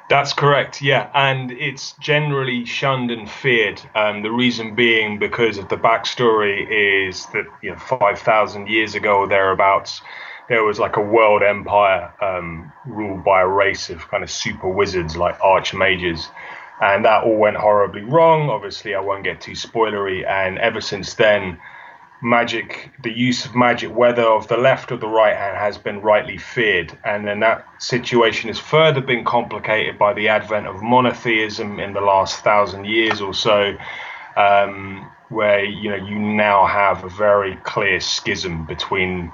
[0.08, 3.82] That's correct, yeah, and it's generally shunned and feared.
[3.96, 8.94] Um, the reason being because of the backstory is that you know five thousand years
[8.94, 10.02] ago or thereabouts,
[10.48, 14.70] there was like a world empire um, ruled by a race of kind of super
[14.70, 16.28] wizards like archmages,
[16.82, 18.52] and that all went horribly wrong.
[18.52, 21.58] Obviously, I won't get too spoilery, and ever since then,
[22.22, 26.02] magic, the use of magic, whether of the left or the right hand, has been
[26.02, 26.98] rightly feared.
[27.04, 32.02] And then that situation has further been complicated by the advent of monotheism in the
[32.02, 33.76] last thousand years or so,
[34.38, 39.32] um, where you know you now have a very clear schism between.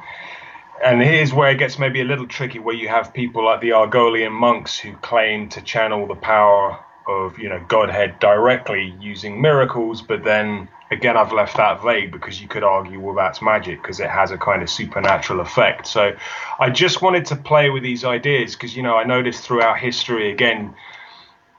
[0.84, 3.70] And here's where it gets maybe a little tricky, where you have people like the
[3.70, 10.02] Argolian monks who claim to channel the power of you know Godhead directly using miracles,
[10.02, 14.00] but then again I've left that vague because you could argue well that's magic because
[14.00, 15.88] it has a kind of supernatural effect.
[15.88, 16.16] So
[16.60, 20.32] I just wanted to play with these ideas because you know I noticed throughout history
[20.32, 20.76] again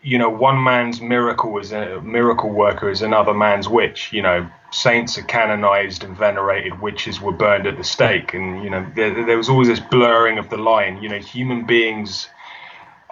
[0.02, 4.12] you know one man's miracle is a miracle worker is another man's witch.
[4.12, 8.34] You know saints are canonized and venerated witches were burned at the stake.
[8.34, 11.02] And you know there, there was always this blurring of the line.
[11.02, 12.28] You know human beings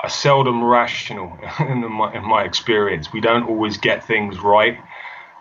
[0.03, 4.79] are seldom rational in my, in my experience we don't always get things right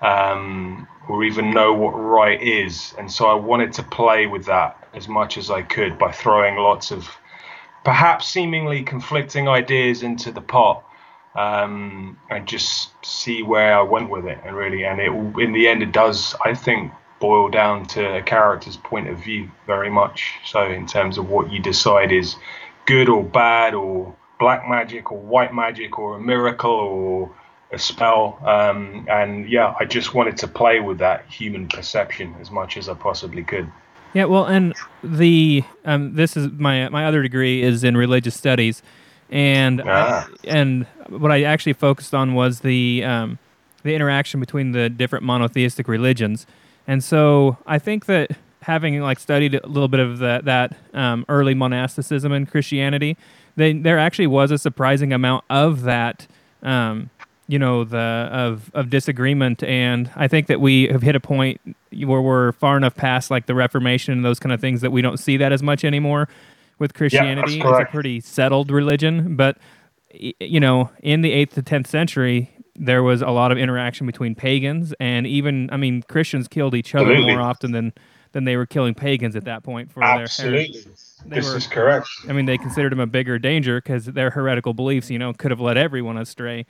[0.02, 4.88] um, or even know what right is and so i wanted to play with that
[4.94, 7.10] as much as i could by throwing lots of
[7.84, 10.84] perhaps seemingly conflicting ideas into the pot
[11.36, 14.40] um, and just see where I went with it.
[14.44, 18.22] And really, and it in the end, it does, I think, boil down to a
[18.22, 20.34] character's point of view very much.
[20.46, 22.36] So, in terms of what you decide is
[22.86, 27.32] good or bad, or black magic or white magic, or a miracle or
[27.72, 28.40] a spell.
[28.46, 32.90] Um, and yeah, I just wanted to play with that human perception as much as
[32.90, 33.72] I possibly could.
[34.14, 34.74] Yeah, well, and
[35.04, 38.82] the um, this is my my other degree is in religious studies,
[39.30, 40.28] and Ah.
[40.46, 43.38] and what I actually focused on was the um,
[43.84, 46.48] the interaction between the different monotheistic religions,
[46.88, 48.32] and so I think that
[48.64, 53.16] having like studied a little bit of that that um, early monasticism in Christianity,
[53.60, 56.28] they, there actually was a surprising amount of that.
[56.64, 57.10] Um,
[57.50, 61.60] you know the of of disagreement and i think that we have hit a point
[62.06, 65.02] where we're far enough past like the reformation and those kind of things that we
[65.02, 66.30] don't see that as much anymore
[66.78, 69.58] with christianity it's a pretty settled religion but
[70.14, 74.36] you know in the 8th to 10th century there was a lot of interaction between
[74.36, 77.34] pagans and even i mean christians killed each other Absolutely.
[77.34, 77.94] more often than
[78.32, 80.82] than they were killing pagans at that point for their Absolutely.
[81.26, 82.08] This were- is correct.
[82.28, 85.52] I mean, they considered them a bigger danger because their heretical beliefs, you know, could
[85.52, 86.66] have led everyone astray.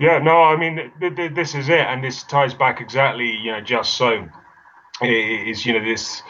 [0.00, 3.50] Yeah, no, I mean, th- th- this is it, and this ties back exactly, you
[3.52, 4.28] know, just so
[5.02, 6.22] i- is, you know, this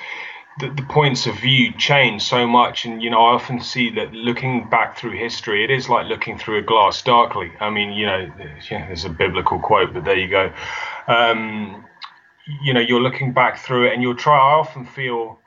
[0.61, 4.12] the, the points of view change so much, and you know, I often see that
[4.12, 7.52] looking back through history, it is like looking through a glass darkly.
[7.61, 8.28] I mean, you know,
[8.68, 10.52] yeah, there's a biblical quote, but there you go.
[11.07, 11.85] Um,
[12.62, 14.37] you know, you're looking back through it, and you'll try.
[14.37, 15.38] I often feel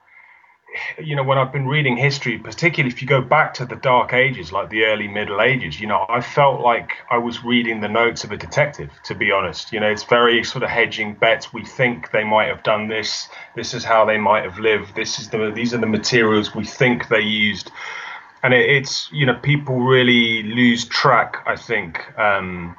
[1.00, 4.14] you know, when I've been reading history, particularly if you go back to the Dark
[4.14, 7.90] Ages, like the early Middle Ages, you know, I felt like I was reading the
[7.90, 9.74] notes of a detective, to be honest.
[9.74, 11.54] You know, it's very sort of hedging bets.
[11.54, 13.28] We think they might have done this.
[13.56, 14.96] This is how they might have lived.
[14.96, 17.72] This is the these are the materials we think they used.
[18.44, 22.00] And it, it's, you know, people really lose track, I think.
[22.18, 22.78] Um,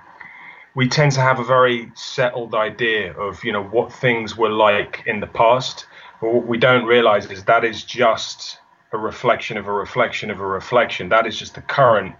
[0.74, 5.02] we tend to have a very settled idea of, you know, what things were like
[5.06, 5.87] in the past.
[6.20, 8.58] But what we don't realize is that is just
[8.92, 11.08] a reflection of a reflection of a reflection.
[11.11, 12.14] That is just the current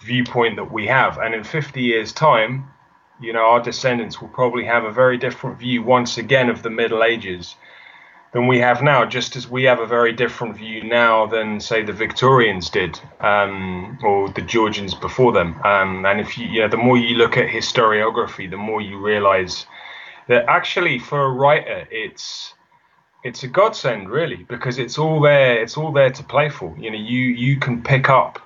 [0.00, 1.18] viewpoint that we have.
[1.18, 2.68] And in 50 years' time,
[3.20, 6.70] you know, our descendants will probably have a very different view once again of the
[6.70, 7.54] Middle Ages
[8.32, 11.82] than we have now, just as we have a very different view now than, say,
[11.82, 15.60] the Victorians did, um, or the Georgians before them.
[15.64, 18.98] Um, and if you, you know, the more you look at historiography, the more you
[18.98, 19.66] realize
[20.28, 22.54] that actually, for a writer, it's
[23.22, 26.90] it's a godsend really because it's all there it's all there to play for you
[26.90, 28.40] know you you can pick up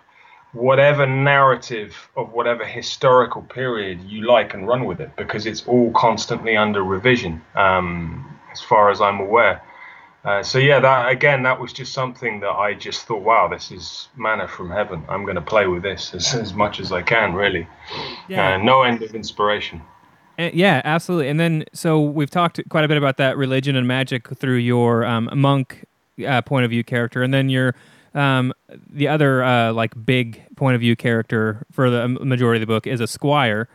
[0.53, 5.91] whatever narrative of whatever historical period you like and run with it because it's all
[5.93, 9.63] constantly under revision um, as far as i'm aware
[10.27, 13.71] uh, so yeah that again that was just something that i just thought wow this
[13.71, 15.03] is manna from heaven.
[15.09, 17.67] I'm going to play with this as, as much as i can really.
[18.29, 18.55] Yeah.
[18.55, 19.81] uh, no end of inspiration.
[20.39, 21.29] Uh, yeah, absolutely.
[21.29, 25.05] And then, so we've talked quite a bit about that religion and magic through your
[25.05, 25.87] um, monk
[26.27, 27.75] uh, point of view character, and then your
[28.15, 28.53] um,
[28.91, 32.87] the other uh, like big point of view character for the majority of the book
[32.87, 33.69] is a squire,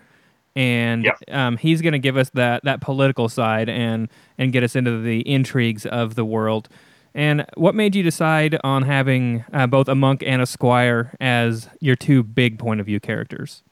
[0.56, 1.16] and Yep.
[1.32, 5.02] um, he's going to give us that that political side and and get us into
[5.02, 6.70] the intrigues of the world.
[7.14, 11.68] And what made you decide on having uh, both a monk and a squire as
[11.82, 13.64] your two big point of view characters?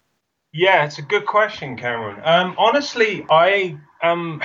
[0.52, 2.20] Yeah, it's a good question, Cameron.
[2.24, 4.42] Um, honestly, I um,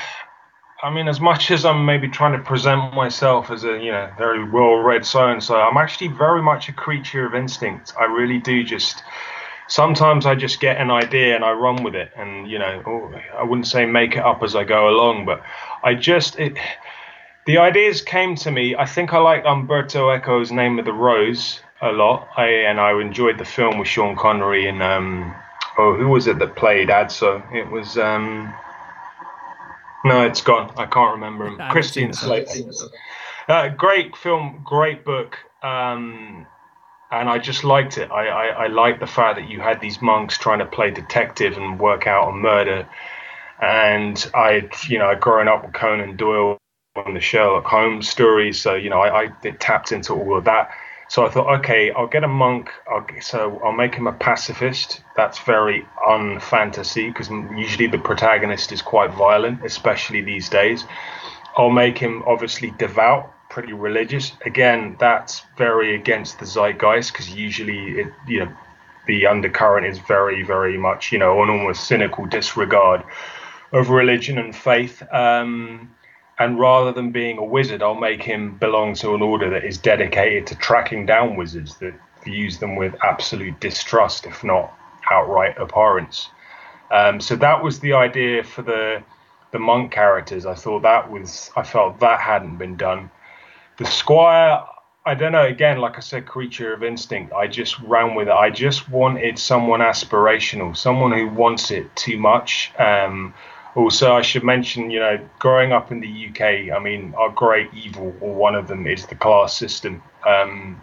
[0.82, 4.10] I mean, as much as I'm maybe trying to present myself as a you know
[4.18, 7.94] very well-read so and so, I'm actually very much a creature of instinct.
[7.98, 9.02] I really do just.
[9.68, 13.12] Sometimes I just get an idea and I run with it, and you know, oh,
[13.36, 15.42] I wouldn't say make it up as I go along, but
[15.82, 16.56] I just it.
[17.46, 18.74] The ideas came to me.
[18.74, 22.28] I think I liked Umberto Eco's Name of the Rose a lot.
[22.36, 25.34] I and I enjoyed the film with Sean Connery and um,
[25.78, 27.42] oh, who was it that played Adso?
[27.54, 28.54] It was um,
[30.04, 30.72] no, it's gone.
[30.76, 31.58] I can't remember him.
[31.70, 32.12] Christian.
[32.12, 32.70] Slater.
[33.48, 36.46] Uh, great film, great book, um,
[37.10, 38.10] and I just liked it.
[38.10, 41.56] I, I, I liked the fact that you had these monks trying to play detective
[41.56, 42.88] and work out a murder,
[43.60, 46.58] and I, you know, I'd up with Conan Doyle
[46.96, 50.70] on the Sherlock Holmes stories, so you know, I, I tapped into all of that.
[51.08, 52.70] So I thought, okay, I'll get a monk.
[52.90, 55.02] I'll, so I'll make him a pacifist.
[55.16, 60.84] That's very unfantasy because usually the protagonist is quite violent, especially these days.
[61.56, 64.32] I'll make him obviously devout, pretty religious.
[64.44, 68.52] Again, that's very against the zeitgeist because usually it, you know,
[69.06, 73.04] the undercurrent is very, very much, you know, an almost cynical disregard
[73.70, 75.04] of religion and faith.
[75.12, 75.94] Um,
[76.36, 79.78] and rather than being a wizard, I'll make him belong to an order that is
[79.78, 84.76] dedicated to tracking down wizards that views them with absolute distrust, if not
[85.12, 86.28] outright abhorrence.
[86.90, 89.04] Um, so that was the idea for the
[89.52, 90.44] the monk characters.
[90.44, 93.10] I thought that was I felt that hadn't been done.
[93.76, 94.62] The squire,
[95.04, 95.44] I don't know.
[95.44, 97.32] Again, like I said, creature of instinct.
[97.32, 98.32] I just ran with it.
[98.32, 102.72] I just wanted someone aspirational, someone who wants it too much.
[102.78, 103.34] Um,
[103.74, 107.68] also, I should mention, you know, growing up in the UK, I mean, our great
[107.74, 110.00] evil, or one of them, is the class system.
[110.24, 110.80] Um,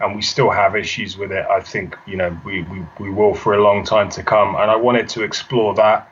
[0.00, 1.46] and we still have issues with it.
[1.46, 4.56] I think, you know, we, we, we will for a long time to come.
[4.56, 6.10] And I wanted to explore that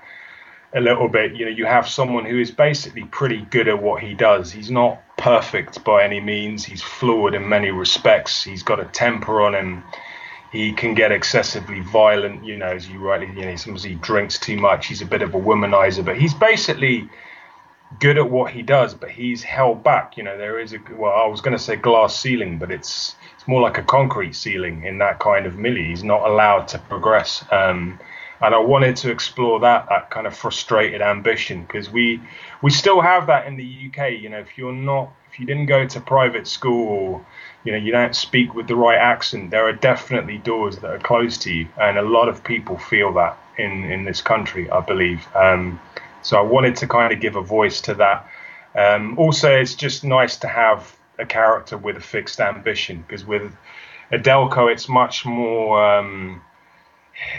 [0.74, 1.34] a little bit.
[1.34, 4.52] You know, you have someone who is basically pretty good at what he does.
[4.52, 8.42] He's not perfect by any means, he's fluid in many respects.
[8.42, 9.84] He's got a temper on him
[10.52, 12.44] he can get excessively violent.
[12.44, 14.86] You know, as you rightly, you know, sometimes he drinks too much.
[14.86, 17.08] He's a bit of a womanizer, but he's basically
[17.98, 18.92] good at what he does.
[18.94, 20.18] But he's held back.
[20.18, 23.16] You know, there is a well, I was going to say glass ceiling, but it's
[23.34, 25.88] it's more like a concrete ceiling in that kind of milieu.
[25.88, 27.44] He's not allowed to progress.
[27.50, 27.98] Um,
[28.42, 32.20] and I wanted to explore that that kind of frustrated ambition because we
[32.62, 34.20] we still have that in the UK.
[34.20, 37.24] You know, if you're not if you didn't go to private school
[37.64, 40.98] you know you don't speak with the right accent, there are definitely doors that are
[40.98, 44.80] closed to you, and a lot of people feel that in in this country, I
[44.80, 45.26] believe.
[45.34, 45.80] Um,
[46.22, 48.28] so I wanted to kind of give a voice to that.
[48.74, 53.54] Um, also, it's just nice to have a character with a fixed ambition because with
[54.10, 55.82] Adelko, it's much more.
[55.84, 56.42] Um,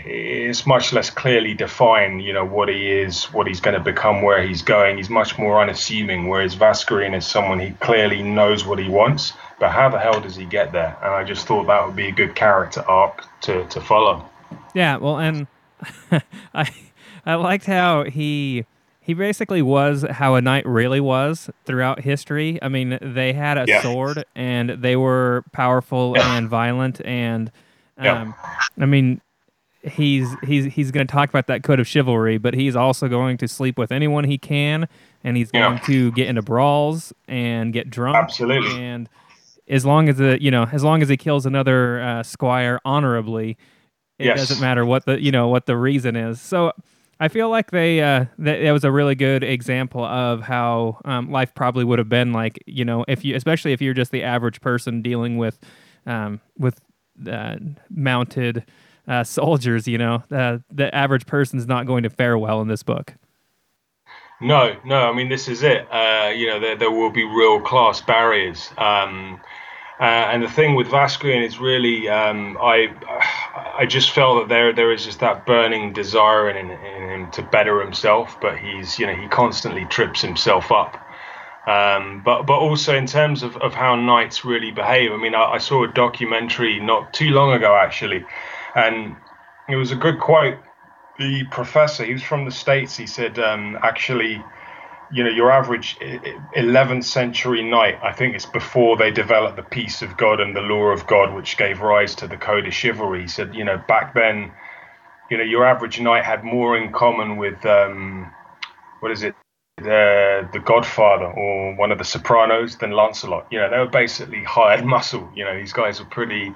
[0.05, 4.21] it's much less clearly defined, you know, what he is, what he's going to become,
[4.21, 4.97] where he's going.
[4.97, 9.69] He's much more unassuming, whereas Vascarin is someone he clearly knows what he wants, but
[9.71, 10.95] how the hell does he get there?
[11.01, 14.25] And I just thought that would be a good character arc to, to follow.
[14.73, 15.47] Yeah, well, and
[16.53, 16.69] I
[17.25, 18.65] I liked how he
[19.01, 22.57] he basically was how a knight really was throughout history.
[22.61, 23.81] I mean, they had a Yeah.
[23.81, 26.25] sword and they were powerful Yeah.
[26.37, 27.51] and violent and
[28.01, 28.21] Yeah.
[28.21, 28.35] um,
[28.79, 29.21] I mean,
[29.83, 33.37] he's he's he's going to talk about that code of chivalry, but he's also going
[33.37, 34.87] to sleep with anyone he can,
[35.23, 35.67] and he's Yeah.
[35.69, 38.15] going to get into brawls and get drunk.
[38.17, 38.71] Absolutely.
[38.81, 39.09] And
[39.67, 43.57] as long as the you know, as long as he kills another uh, squire honorably,
[44.19, 44.37] it Yes.
[44.37, 46.39] doesn't matter what the you know what the reason is.
[46.41, 46.71] So.
[47.19, 51.31] I feel like they uh, that, that was a really good example of how um,
[51.31, 54.23] life probably would have been like you know if you especially if you're just the
[54.23, 55.57] average person dealing with
[56.05, 56.81] um, with
[57.29, 57.57] uh,
[57.89, 58.65] mounted
[59.07, 62.83] uh, soldiers, you know, uh, the average person's not going to fare well in this
[62.83, 63.13] book.
[64.41, 65.09] No, no.
[65.09, 65.87] I mean, this is it.
[65.91, 68.69] Uh, you know, there, there will be real class barriers.
[68.77, 69.39] Um,
[69.99, 72.89] uh, and the thing with Vasquez is really, um, I,
[73.77, 77.41] I just felt that there, there is just that burning desire in, in him to
[77.43, 80.97] better himself, but he's, you know, he constantly trips himself up.
[81.67, 85.13] Um, but, but also in terms of, of how knights really behave.
[85.13, 88.25] I mean, I, I saw a documentary not too long ago actually,
[88.75, 89.15] and
[89.69, 90.57] it was a good quote
[91.17, 94.43] the professor, he was from the States, he said, um, actually,
[95.11, 100.01] you know, your average 11th century knight, I think it's before they developed the peace
[100.01, 103.21] of God and the law of God, which gave rise to the code of chivalry.
[103.21, 104.51] He said, you know, back then,
[105.29, 108.31] you know, your average knight had more in common with, um,
[109.01, 109.35] what is it,
[109.77, 113.47] the the Godfather or one of the Sopranos than Lancelot.
[113.51, 115.29] You know, they were basically hired muscle.
[115.35, 116.53] You know, these guys were pretty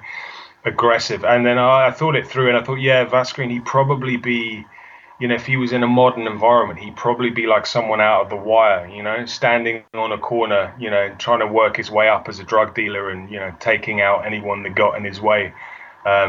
[0.68, 1.24] aggressive.
[1.24, 4.64] And then I, I thought it through, and I thought, yeah, Vasquez, he'd probably be
[5.18, 8.22] you know, if he was in a modern environment, he'd probably be like someone out
[8.22, 11.90] of the wire, you know, standing on a corner, you know, trying to work his
[11.90, 15.04] way up as a drug dealer and, you know, taking out anyone that got in
[15.04, 15.52] his way.
[16.04, 16.28] Because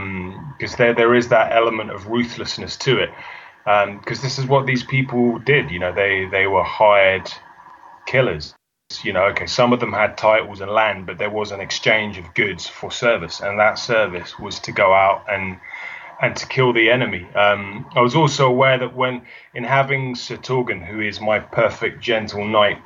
[0.74, 3.12] um, there, there is that element of ruthlessness to it.
[3.64, 7.32] Because um, this is what these people did, you know, they, they were hired
[8.08, 8.56] killers.
[9.04, 12.18] You know, okay, some of them had titles and land, but there was an exchange
[12.18, 13.40] of goods for service.
[13.40, 15.60] And that service was to go out and
[16.22, 17.24] and to kill the enemy.
[17.36, 19.22] Um, I was also aware that when
[19.54, 22.80] in having Sir Torgen, who is my perfect gentle knight,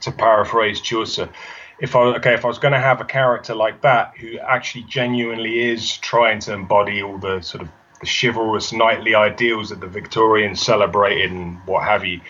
[0.00, 1.28] to paraphrase Chaucer,
[1.78, 4.84] if I okay, if I was going to have a character like that who actually
[4.84, 7.68] genuinely is trying to embody all the sort of
[8.00, 12.20] the chivalrous knightly ideals that the Victorians celebrated and what have you.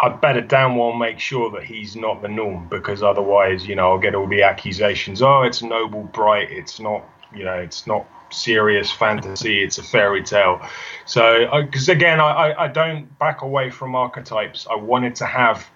[0.00, 3.92] I'd better damn well make sure that he's not the norm because otherwise, you know,
[3.92, 5.22] I'll get all the accusations.
[5.22, 6.50] Oh, it's noble, bright.
[6.50, 9.62] It's not, you know, it's not serious fantasy.
[9.62, 10.60] It's a fairy tale.
[11.06, 14.66] So, because again, I, I don't back away from archetypes.
[14.70, 15.68] I wanted to have,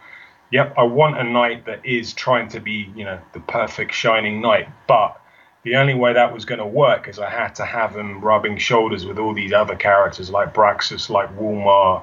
[0.51, 4.41] yep, I want a knight that is trying to be, you know, the perfect shining
[4.41, 4.69] knight.
[4.89, 5.21] But
[5.62, 8.57] the only way that was going to work is I had to have him rubbing
[8.57, 12.03] shoulders with all these other characters like Braxus, like Wulmar,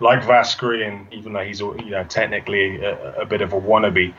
[0.00, 4.14] like Vasquez, even though he's, you know, technically a, a bit of a wannabe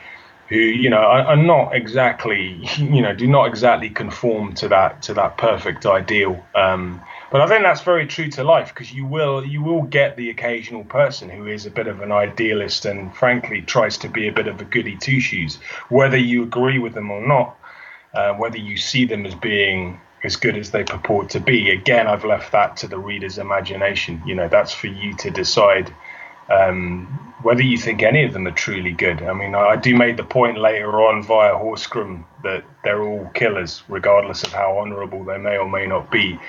[0.49, 5.01] who you know are, are, not exactly you know do not exactly conform to that
[5.03, 6.43] to that perfect ideal.
[6.55, 7.01] Um,
[7.31, 10.29] but I think that's very true to life because you will you will get the
[10.31, 14.31] occasional person who is a bit of an idealist and frankly tries to be a
[14.31, 15.57] bit of a goody two shoes
[15.89, 17.55] whether you agree with them or not
[18.15, 22.07] uh, whether you see them as being as good as they purport to be again
[22.07, 25.93] I've left that to the reader's imagination you know that's for you to decide
[26.49, 29.21] um, whether you think any of them are truly good.
[29.21, 33.83] I mean, I do make the point later on via Horskram that they're all killers,
[33.87, 36.39] regardless of how honourable they may or may not be.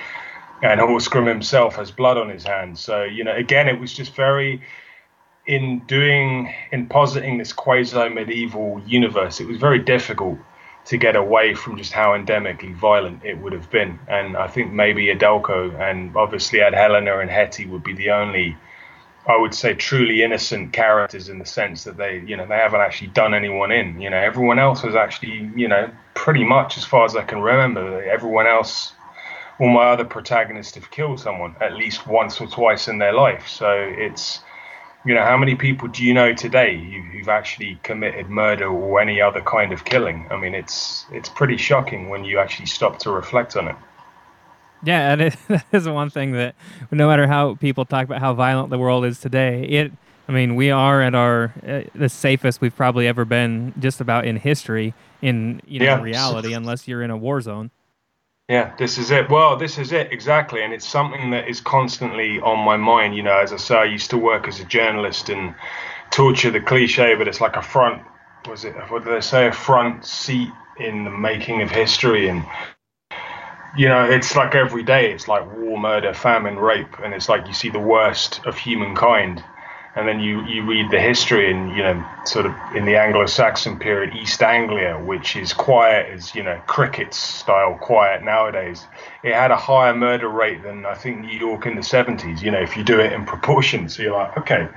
[0.63, 2.81] And Horskram himself has blood on his hands.
[2.81, 4.63] So, you know, again, it was just very,
[5.47, 10.39] in doing, in positing this quasi medieval universe, it was very difficult
[10.87, 13.99] to get away from just how endemically violent it would have been.
[14.09, 18.57] And I think maybe Adelko and obviously Adhelina and Hetty would be the only
[19.27, 22.81] I would say truly innocent characters in the sense that they, you know, they haven't
[22.81, 24.01] actually done anyone in.
[24.01, 27.41] You know, everyone else was actually, you know, pretty much as far as I can
[27.41, 28.95] remember, everyone else,
[29.59, 33.47] all my other protagonists have killed someone at least once or twice in their life.
[33.47, 34.41] So it's,
[35.05, 39.21] you know, how many people do you know today who've actually committed murder or any
[39.21, 40.27] other kind of killing?
[40.31, 43.77] I mean, it's it's pretty shocking when you actually stop to reflect on it.
[44.83, 46.55] Yeah, and it, that is one thing that
[46.91, 49.93] no matter how people talk about how violent the world is today, it
[50.29, 54.27] I mean, we are at our uh, the safest we've probably ever been just about
[54.27, 56.01] in history in you know yeah.
[56.01, 57.71] reality unless you're in a war zone.
[58.51, 59.31] Yeah, this is it.
[59.31, 63.15] Well, this is it exactly, and it's something that is constantly on my mind.
[63.15, 65.55] You know, as I say, I used to work as a journalist and
[66.11, 68.03] torture the cliche, but it's like a front.
[68.49, 68.75] Was it?
[68.89, 69.47] What did they say?
[69.47, 72.45] A front seat in the making of history, and
[73.77, 77.47] you know, it's like every day, it's like war, murder, famine, rape, and it's like
[77.47, 79.45] you see the worst of humankind.
[79.97, 83.27] And then you, you read the history and, you know, sort of in the Anglo
[83.27, 88.87] Saxon period, East Anglia, which is quiet as, you know, cricket style quiet nowadays.
[89.25, 92.53] It had a higher murder rate than I think New York in the 70s, you
[92.53, 93.89] know, if you do it in proportion.
[93.89, 94.69] So you're like, okay,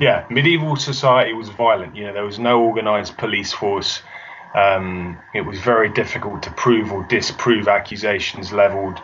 [0.00, 1.94] yeah, medieval society was violent.
[1.94, 4.02] You know, there was no organized police force
[4.56, 8.98] um, it was very difficult to prove or disprove accusations leveled.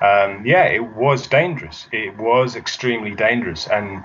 [0.00, 1.88] Um, yeah, it was dangerous.
[1.92, 3.66] It was extremely dangerous.
[3.66, 4.04] And,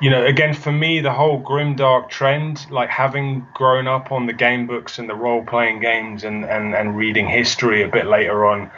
[0.00, 4.32] you know, again, for me, the whole grimdark trend, like having grown up on the
[4.32, 8.46] game books and the role playing games and, and, and reading history a bit later
[8.46, 8.70] on,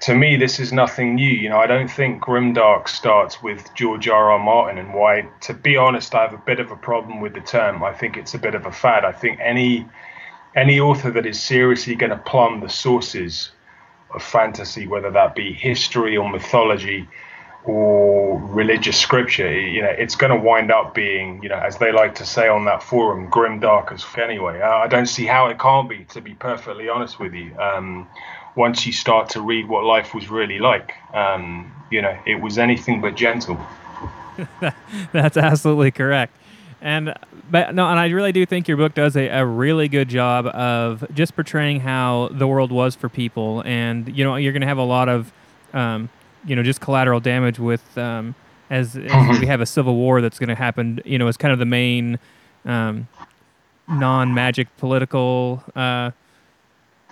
[0.00, 1.30] to me, this is nothing new.
[1.30, 4.32] You know, I don't think grimdark starts with George R.
[4.32, 4.38] R.
[4.38, 5.28] Martin and why.
[5.42, 7.82] To be honest, I have a bit of a problem with the term.
[7.82, 9.04] I think it's a bit of a fad.
[9.04, 9.86] I think any
[10.54, 13.50] any author that is seriously going to plumb the sources
[14.14, 17.08] of fantasy, whether that be history or mythology
[17.64, 21.92] or religious scripture, you know, it's going to wind up being, you know, as they
[21.92, 24.60] like to say on that forum, grim dark as anyway.
[24.60, 27.56] I don't see how it can't be, to be perfectly honest with you.
[27.58, 28.08] Um,
[28.56, 32.58] once you start to read what life was really like, um, you know, it was
[32.58, 33.58] anything but gentle.
[35.12, 36.36] That's absolutely correct
[36.80, 37.14] And
[37.50, 40.46] but no, and I really do think your book does a, a really good job
[40.46, 44.66] of just portraying how the world was for people, and you know you're going to
[44.66, 45.32] have a lot of,
[45.72, 46.08] um,
[46.46, 48.34] you know, just collateral damage with um,
[48.70, 51.00] as, as we have a civil war that's going to happen.
[51.04, 52.18] You know, as kind of the main
[52.64, 53.08] um,
[53.88, 56.10] non-magic political uh,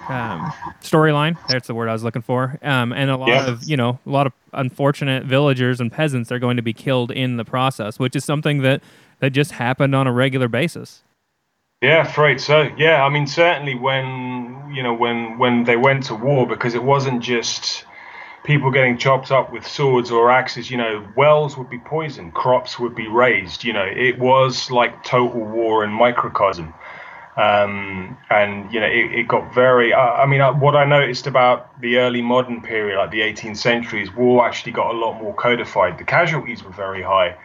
[0.08, 1.36] um, storyline.
[1.48, 2.58] That's the word I was looking for.
[2.62, 3.46] Um, and a lot yeah.
[3.46, 7.10] of you know a lot of unfortunate villagers and peasants are going to be killed
[7.10, 8.82] in the process, which is something that
[9.20, 11.02] that just happened on a regular basis.
[11.80, 12.70] Yeah, afraid so.
[12.76, 16.82] Yeah, I mean certainly when you know when when they went to war because it
[16.82, 17.84] wasn't just
[18.44, 22.78] people getting chopped up with swords or axes, you know, wells would be poisoned, crops
[22.78, 23.64] would be razed.
[23.64, 26.74] You know, it was like total war in microcosm.
[27.36, 29.94] Um, and you know, it, it got very.
[29.94, 33.56] Uh, I mean, uh, what I noticed about the early modern period, like the 18th
[33.56, 35.98] century, is war actually got a lot more codified.
[35.98, 37.36] The casualties were very high,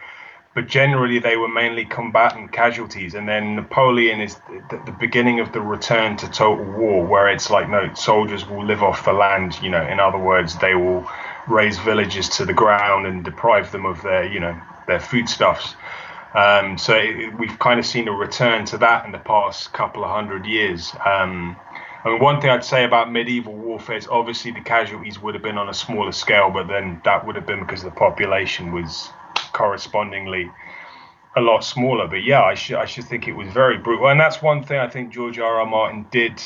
[0.58, 3.14] but generally they were mainly combatant casualties.
[3.14, 4.34] And then Napoleon is
[4.70, 8.64] the, the beginning of the return to total war, where it's like, no, soldiers will
[8.64, 9.56] live off the land.
[9.62, 11.08] You know, in other words, they will
[11.46, 15.76] raise villages to the ground and deprive them of their, you know, their foodstuffs.
[16.34, 20.02] Um, so it, we've kind of seen a return to that in the past couple
[20.02, 20.92] of hundred years.
[21.06, 21.56] Um,
[22.04, 25.42] I mean, one thing I'd say about medieval warfare is obviously the casualties would have
[25.44, 29.10] been on a smaller scale, but then that would have been because the population was
[29.52, 30.50] correspondingly
[31.36, 32.06] a lot smaller.
[32.06, 34.78] But yeah, I should I should think it was very brutal, and that's one thing
[34.78, 35.60] I think George R.
[35.60, 35.66] R.
[35.66, 36.40] Martin did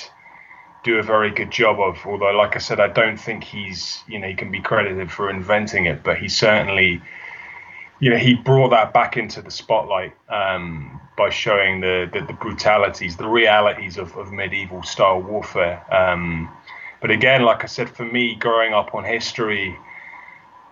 [0.84, 1.98] do a very good job of.
[2.04, 5.30] Although, like I said, I don't think he's you know he can be credited for
[5.30, 7.00] inventing it, but he certainly
[8.02, 12.32] you know, he brought that back into the spotlight um, by showing the, the, the
[12.32, 15.86] brutalities, the realities of, of medieval style warfare.
[15.94, 16.50] Um,
[17.00, 19.78] but again, like I said, for me, growing up on history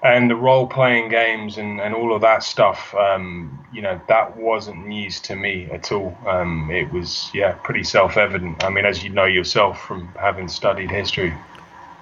[0.02, 4.36] and the role playing games and, and all of that stuff, um, you know, that
[4.36, 6.16] wasn't news to me at all.
[6.26, 8.64] Um, it was, yeah, pretty self evident.
[8.64, 11.34] I mean, as you know yourself from having studied history.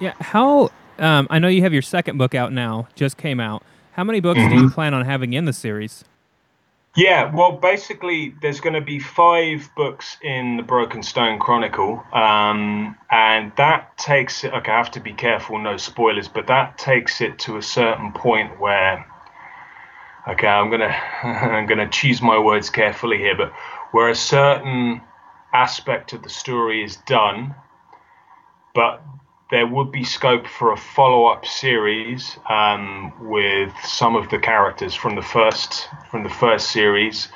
[0.01, 0.15] Yeah.
[0.21, 3.65] How, um, I know you have your second book out now, just came out.
[3.93, 4.49] How many books mm-hmm.
[4.49, 4.75] do you mm-hmm.
[4.75, 6.05] plan on having in the series?
[6.97, 12.97] Yeah, well, basically, there's going to be five books in the Broken Stone Chronicle, um,
[13.11, 14.53] and that takes it.
[14.53, 18.13] Okay, I have to be careful, no spoilers, but that takes it to a certain
[18.13, 19.07] point where.
[20.29, 20.87] Okay, I'm gonna
[21.23, 23.53] I'm gonna choose my words carefully here, but
[23.93, 25.01] where a certain
[25.53, 27.55] aspect of the story is done,
[28.75, 29.03] but
[29.51, 35.15] there would be scope for a follow-up series um, with some of the characters from
[35.15, 37.29] the first from the first series,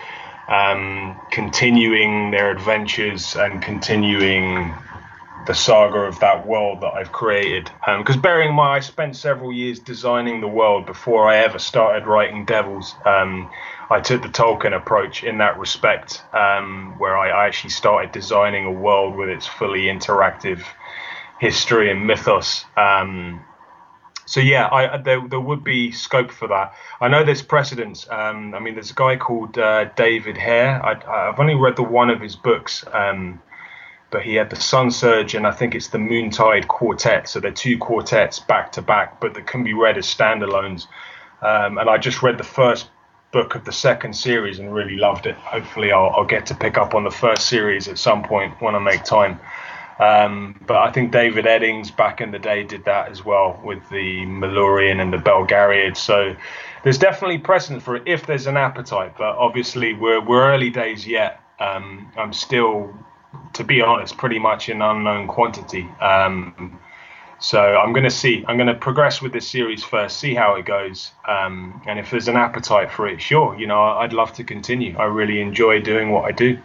[0.48, 4.74] um, continuing their adventures and continuing
[5.46, 7.70] the saga of that world that I've created.
[7.98, 11.58] Because um, bearing in mind, I spent several years designing the world before I ever
[11.58, 12.94] started writing Devils.
[13.04, 13.50] Um,
[13.90, 18.66] I took the Tolkien approach in that respect, um, where I, I actually started designing
[18.66, 20.62] a world with its fully interactive
[21.41, 22.64] history and mythos.
[22.76, 23.45] Um,
[24.26, 26.74] so yeah, I, there there would be scope for that.
[27.01, 28.07] I know there's precedents.
[28.09, 30.80] Um, I mean, there's a guy called uh, David Hair.
[30.85, 33.43] I, have only read the one of his books, um,
[34.11, 37.28] but he had the Sunsurge and I think it's the Moontide Quartet.
[37.28, 40.87] So they're two quartets back to back, but that can be read as standalones.
[41.43, 42.89] Um, and I just read the first
[43.33, 45.35] book of the second series and really loved it.
[45.37, 48.74] Hopefully, I'll, I'll get to pick up on the first series at some point when
[48.74, 49.41] I make time.
[50.03, 53.88] Um, but I think David Eddings back in the day did that as well with
[53.90, 55.96] the Malloreon and the Belgariad.
[55.96, 56.34] So
[56.82, 59.14] there's definitely precedent for it if there's an appetite.
[59.16, 61.40] But obviously we're we're early days yet.
[61.61, 62.92] Um, I'm still,
[63.53, 65.86] to be honest, pretty much an unknown quantity.
[66.00, 66.80] Um,
[67.38, 68.44] so I'm going to see.
[68.48, 72.11] I'm going to progress with this series first, see how it goes, um, and if
[72.11, 73.59] there's an appetite for it, sure.
[73.59, 74.96] You know, I'd love to continue.
[74.96, 76.59] I really enjoy doing what I do.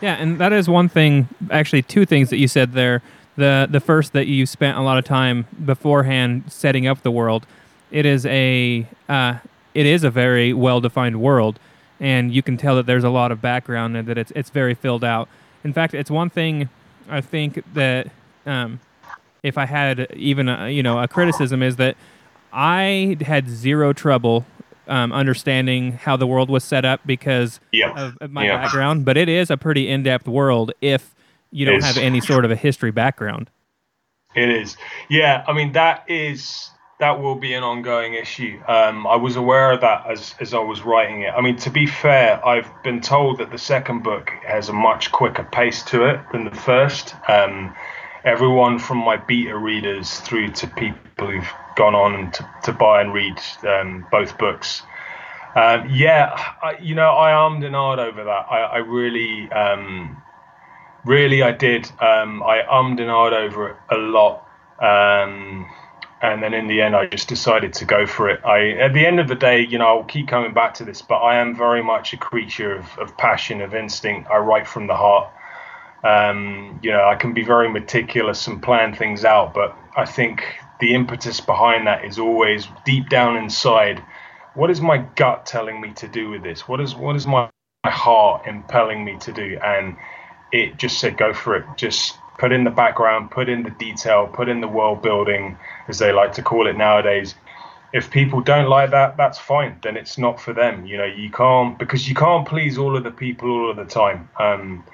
[0.00, 1.28] Yeah, and that is one thing.
[1.50, 3.02] Actually, two things that you said there.
[3.36, 7.46] The the first that you spent a lot of time beforehand setting up the world.
[7.90, 9.38] It is a uh,
[9.74, 11.58] it is a very well defined world,
[12.00, 14.74] and you can tell that there's a lot of background and that it's it's very
[14.74, 15.28] filled out.
[15.64, 16.68] In fact, it's one thing
[17.08, 18.08] I think that
[18.46, 18.80] um,
[19.42, 21.96] if I had even a, you know a criticism is that
[22.52, 24.46] I had zero trouble
[24.88, 27.60] um, understanding how the world was set up because
[27.96, 29.04] of, of, my background.
[29.04, 31.14] But it is a pretty in depth world if
[31.50, 33.50] you don't have any sort of a history background.
[34.34, 34.76] It is.
[35.08, 35.44] Yeah.
[35.46, 36.70] I mean, that is.
[37.00, 38.60] That will be an ongoing issue.
[38.68, 41.34] Um, I was aware of that as, as I was writing it.
[41.36, 45.10] I mean, to be fair, I've been told that the second book has a much
[45.10, 47.16] quicker pace to it than the first.
[47.28, 47.74] Um,
[48.24, 53.12] everyone from my beta readers through to people who've gone on to, to buy and
[53.14, 54.82] read um, both books
[55.54, 58.46] Um, yeah, I, you know, I armed and ahed over that.
[58.50, 60.20] I, I really, um,
[61.04, 61.86] really, I did.
[62.00, 64.46] Um, I ummed and ahed over it a lot.
[64.80, 65.70] Um,
[66.22, 68.44] and then in the end, I just decided to go for it.
[68.44, 71.02] I, at the end of the day, you know, I'll keep coming back to this,
[71.02, 74.28] but I am very much a creature of, of passion, of instinct.
[74.30, 75.30] I write from the heart.
[76.04, 80.44] Um, you know, I can be very meticulous and plan things out, but I think
[80.80, 84.02] the impetus behind that is always deep down inside.
[84.54, 86.68] What is my gut telling me to do with this?
[86.68, 87.50] What is what is my,
[87.86, 89.58] heart impelling me to do?
[89.62, 89.94] And
[90.52, 91.64] it just said, go for it.
[91.76, 95.98] Just put in the background, put in the detail, put in the world building, as
[95.98, 97.34] they like to call it nowadays.
[97.92, 99.78] If people don't like that, that's fine.
[99.82, 100.86] Then it's not for them.
[100.86, 103.84] You know, you can't because you can't please all of the people all of the
[103.84, 104.28] time.
[104.38, 104.84] Um,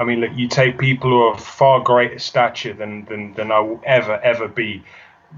[0.00, 3.60] I mean, look, you take people who are far greater stature than, than than I
[3.60, 4.82] will ever ever be.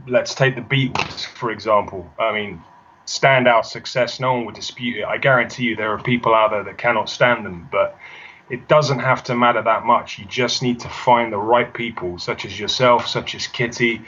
[0.06, 2.08] Let's take the Beatles for example.
[2.18, 2.62] I mean,
[3.04, 4.20] standout success.
[4.20, 5.04] No one would dispute it.
[5.04, 7.98] I guarantee you, there are people out there that cannot stand them, but
[8.50, 10.20] it doesn't have to matter that much.
[10.20, 14.02] You just need to find the right people, such as yourself, such as Kitty.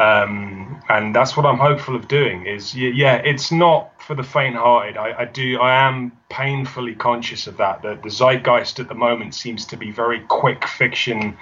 [0.00, 2.46] Um, and that's what I'm hopeful of doing.
[2.46, 4.96] Is yeah, it's not for the faint-hearted.
[4.96, 5.58] I, I do.
[5.60, 7.82] I am painfully conscious of that.
[7.82, 11.36] That the zeitgeist at the moment seems to be very quick fiction.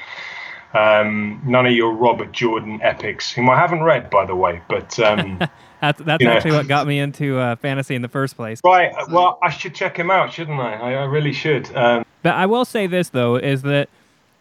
[0.74, 4.60] Um, none of your Robert Jordan epics, whom I haven't read, by the way.
[4.68, 5.38] But um,
[5.80, 6.56] that's that's actually know.
[6.56, 8.60] what got me into uh, fantasy in the first place.
[8.64, 8.92] Right.
[9.08, 10.74] Well, I should check him out, shouldn't I?
[10.74, 11.74] I, I really should.
[11.76, 13.88] Um, but I will say this though is that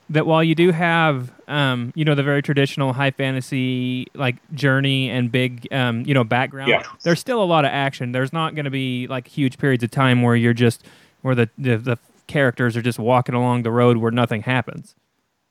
[0.10, 5.10] that while you do have um, you know the very traditional high fantasy like journey
[5.10, 6.84] and big um, you know background yeah.
[7.04, 9.92] there's still a lot of action there's not going to be like huge periods of
[9.92, 10.86] time where you're just
[11.22, 11.98] where the, the the
[12.28, 14.96] characters are just walking along the road where nothing happens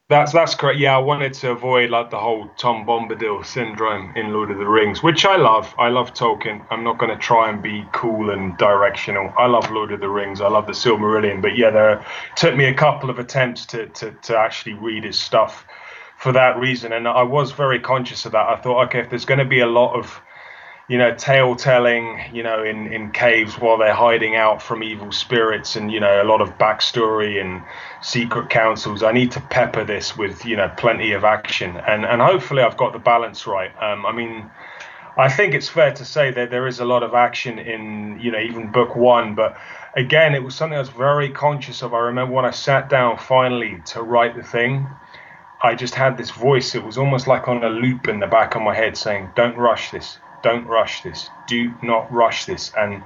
[0.09, 0.79] that's that's correct.
[0.79, 4.69] Yeah, I wanted to avoid like the whole Tom Bombadil syndrome in Lord of the
[4.69, 5.75] Rings, which I love.
[5.79, 6.65] I love Tolkien.
[6.71, 9.33] I'm not going to try and be cool and directional.
[9.37, 10.41] I love Lord of the Rings.
[10.41, 11.43] I love the Silmarillion.
[11.43, 15.19] But yeah, there took me a couple of attempts to to to actually read his
[15.19, 15.67] stuff
[16.19, 18.49] for that reason, and I was very conscious of that.
[18.49, 20.21] I thought, okay, if there's going to be a lot of
[20.89, 25.11] you know, tale telling, you know, in, in caves while they're hiding out from evil
[25.11, 27.63] spirits and, you know, a lot of backstory and
[28.03, 29.03] secret councils.
[29.03, 31.77] I need to pepper this with, you know, plenty of action.
[31.77, 33.73] And, and hopefully I've got the balance right.
[33.83, 34.49] Um, I mean,
[35.19, 38.31] I think it's fair to say that there is a lot of action in, you
[38.31, 39.35] know, even book one.
[39.35, 39.57] But
[39.97, 41.95] again, it was something I was very conscious of.
[41.95, 44.87] I remember when I sat down finally to write the thing,
[45.61, 46.77] I just had this voice.
[46.77, 49.57] It was almost like on a loop in the back of my head saying, don't
[49.57, 51.29] rush this don't rush this.
[51.49, 52.73] Do not rush this.
[52.79, 53.03] And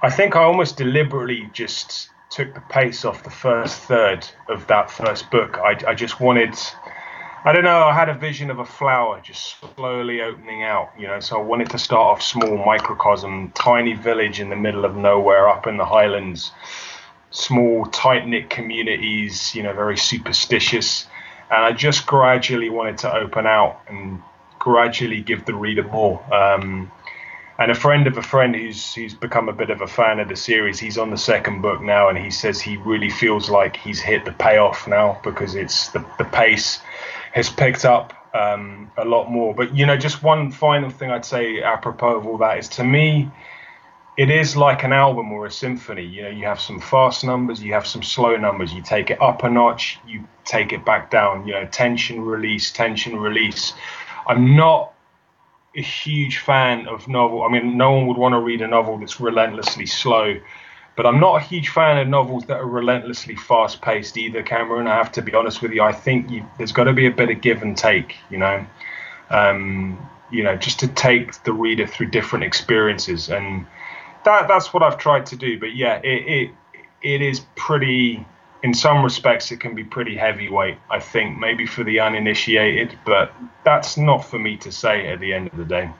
[0.00, 4.90] I think I almost deliberately just took the pace off the first third of that
[4.90, 5.58] first book.
[5.58, 6.54] I, I just wanted,
[7.44, 11.06] I don't know, I had a vision of a flower just slowly opening out, you
[11.06, 11.20] know.
[11.20, 15.50] So I wanted to start off small, microcosm, tiny village in the middle of nowhere
[15.50, 16.50] up in the highlands,
[17.30, 21.06] small, tight knit communities, you know, very superstitious.
[21.50, 24.22] And I just gradually wanted to open out and
[24.60, 26.22] gradually give the reader more.
[26.32, 26.92] Um,
[27.58, 30.28] and a friend of a friend who's who's become a bit of a fan of
[30.28, 33.76] the series, he's on the second book now, and he says he really feels like
[33.76, 36.80] he's hit the payoff now because it's the the pace
[37.32, 39.54] has picked up um, a lot more.
[39.54, 42.84] But you know, just one final thing I'd say apropos of all that is to
[42.84, 43.30] me,
[44.16, 46.04] it is like an album or a symphony.
[46.04, 48.72] You know, you have some fast numbers, you have some slow numbers.
[48.72, 51.46] You take it up a notch, you take it back down.
[51.46, 53.74] You know, tension release, tension release.
[54.26, 54.92] I'm not
[55.76, 57.42] a huge fan of novel.
[57.42, 60.40] I mean, no one would want to read a novel that's relentlessly slow,
[60.96, 64.86] but I'm not a huge fan of novels that are relentlessly fast paced either, Cameron.
[64.88, 65.82] I have to be honest with you.
[65.82, 68.66] I think you, there's got to be a bit of give and take, you know,
[69.30, 73.66] um, you know, just to take the reader through different experiences, and
[74.24, 75.58] that that's what I've tried to do.
[75.58, 76.50] But yeah, it it,
[77.02, 78.26] it is pretty
[78.62, 83.32] in some respects, it can be pretty heavyweight, I think, maybe for the uninitiated, but
[83.64, 85.90] that's not for me to say at the end of the day.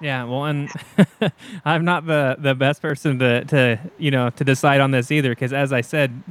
[0.00, 0.70] Yeah, well, and
[1.64, 5.30] I'm not the, the best person to, to you know to decide on this either,
[5.30, 6.22] because as I said,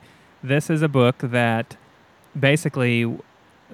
[0.44, 1.78] this is a book that
[2.38, 3.16] basically,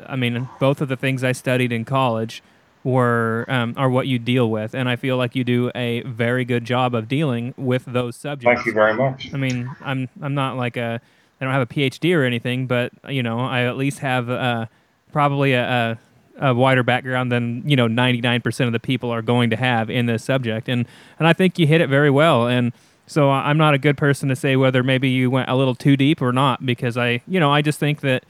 [0.06, 2.44] I mean, both of the things I studied in college
[2.84, 6.44] were um, are what you deal with, and I feel like you do a very
[6.44, 8.64] good job of dealing with those subjects.
[8.64, 9.34] Thank you very much.
[9.34, 11.00] I mean, I'm I'm not like a
[11.40, 14.68] I don't have a PhD or anything, but you know, I at least have uh,
[15.12, 15.98] probably a,
[16.40, 19.90] a, a, wider background than you know 99% of the people are going to have
[19.90, 20.88] in this subject, and
[21.20, 22.48] and I think you hit it very well.
[22.48, 22.72] And
[23.08, 25.98] so I'm not a good person to say whether maybe you went a little too
[25.98, 28.24] deep or not, because I you know I just think that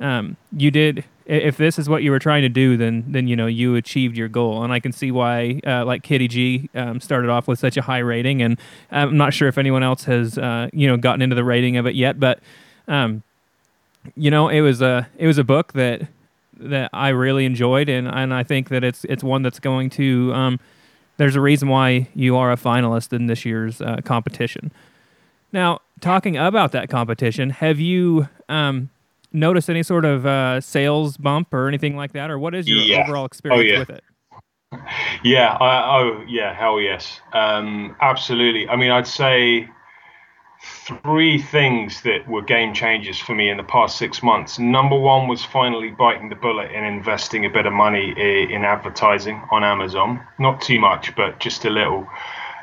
[0.00, 3.36] um, you did if this is what you were trying to do, then then you
[3.36, 7.00] know you achieved your goal, and I can see why uh, like Kitty G um,
[7.00, 8.58] started off with such a high rating, and
[8.90, 11.86] I'm not sure if anyone else has uh, you know gotten into the rating of
[11.86, 12.40] it yet, but
[12.88, 13.22] um,
[14.16, 16.08] you know it was a it was a book that
[16.58, 20.32] that I really enjoyed, and and I think that it's it's one that's going to
[20.32, 20.60] um,
[21.18, 24.72] there's a reason why you are a finalist in this year's uh, competition.
[25.52, 28.88] Now, talking about that competition, have you um,
[29.32, 32.78] noticed any sort of uh, sales bump or anything like that, or what is your
[32.78, 33.04] yeah.
[33.04, 33.78] overall oh, experience oh, yeah.
[33.78, 34.04] with it?
[35.24, 35.54] Yeah.
[35.54, 36.54] I, oh, yeah.
[36.54, 37.20] Hell yes.
[37.32, 38.68] Um, absolutely.
[38.68, 39.68] I mean, I'd say
[40.86, 44.58] three things that were game changers for me in the past six months.
[44.58, 49.42] Number one was finally biting the bullet and investing a bit of money in advertising
[49.50, 50.20] on Amazon.
[50.38, 52.06] Not too much, but just a little.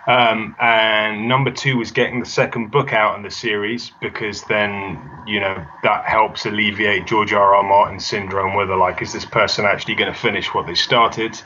[0.08, 5.02] Um, and number two was getting the second book out in the series because then,
[5.26, 7.56] you know, that helps alleviate George R.
[7.56, 7.64] R.
[7.64, 11.40] Martin syndrome, where they're like, is this person actually going to finish what they started?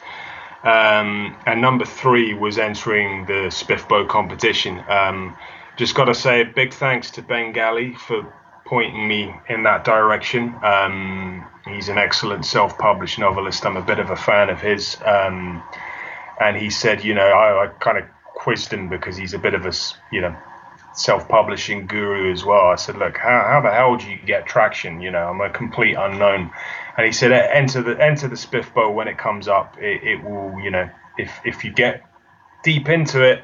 [0.63, 4.83] Um, and number three was entering the SPFBO competition.
[4.89, 5.37] Um,
[5.77, 8.33] just got to say a big thanks to Ben Galley for
[8.65, 10.53] pointing me in that direction.
[10.61, 13.65] Um, he's an excellent self-published novelist.
[13.65, 14.97] I'm a bit of a fan of his.
[15.05, 15.63] Um,
[16.41, 18.03] and he said, you know, I, I kind of
[18.71, 19.73] him because he's a bit of a
[20.11, 20.35] you know
[20.93, 22.67] self-publishing guru as well.
[22.67, 25.01] I said, look, how, how the hell do you get traction?
[25.01, 26.51] You know, I'm a complete unknown.
[26.97, 29.77] And he said, enter the enter the SPFBO when it comes up.
[29.79, 32.03] It, it will, you know, if if you get
[32.63, 33.43] deep into it,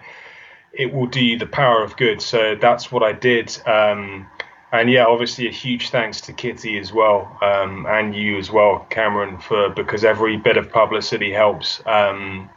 [0.74, 2.22] it will do you the power of good.
[2.22, 3.56] So that's what I did.
[3.66, 4.28] Um,
[4.72, 8.86] and yeah, obviously a huge thanks to Kitty as well, um, and you as well,
[8.90, 11.82] Cameron, for because every bit of publicity helps.
[11.86, 12.50] Um,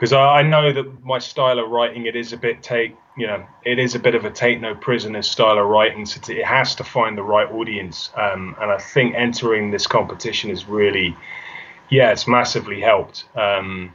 [0.00, 3.26] because I, I, know that my style of writing it is a bit take you
[3.26, 6.42] know it is a bit of a take no prisoners style of writing so it
[6.42, 8.08] has to find the right audience.
[8.16, 11.14] Um, and I think entering this competition has really
[11.90, 13.26] yeah it's massively helped.
[13.34, 13.94] Um,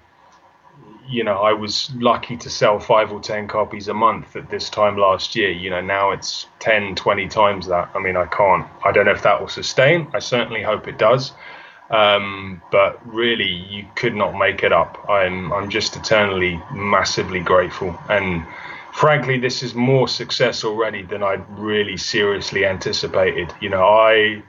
[1.07, 4.69] you know I was lucky to sell five or ten copies a month at this
[4.69, 5.49] time last year.
[5.49, 7.89] You know now it's 10 20 times that.
[7.95, 10.07] I mean I can't I don't know if that will sustain.
[10.13, 11.31] I certainly hope it does
[11.89, 15.05] um, but really, you could not make it up.
[15.09, 18.43] I'm I'm just eternally massively grateful, and
[18.93, 23.53] frankly, this is more success already than I'd really seriously anticipated.
[23.61, 24.41] You know, I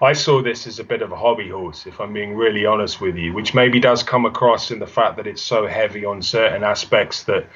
[0.00, 3.00] I saw this as a bit of a hobby horse, if I'm being really honest
[3.00, 6.22] with you, which maybe does come across in the fact that it's so heavy on
[6.22, 7.46] certain aspects that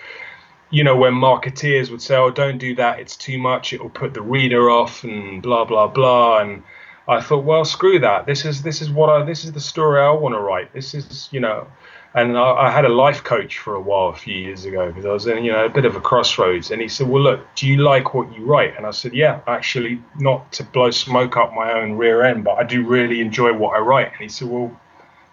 [0.71, 3.91] you know, when marketeers would say, "Oh, don't do that; it's too much; it will
[3.91, 6.63] put the reader off," and blah blah blah, and
[7.07, 8.27] I thought, well, screw that.
[8.27, 10.73] This is this is what I this is the story I want to write.
[10.73, 11.67] This is you know,
[12.15, 15.05] and I, I, had a life coach for a while a few years ago because
[15.05, 17.41] I was in you know a bit of a crossroads, and he said, well, look,
[17.57, 18.77] do you like what you write?
[18.77, 22.53] And I said, yeah, actually, not to blow smoke up my own rear end, but
[22.53, 24.13] I do really enjoy what I write.
[24.13, 24.75] And he said, well,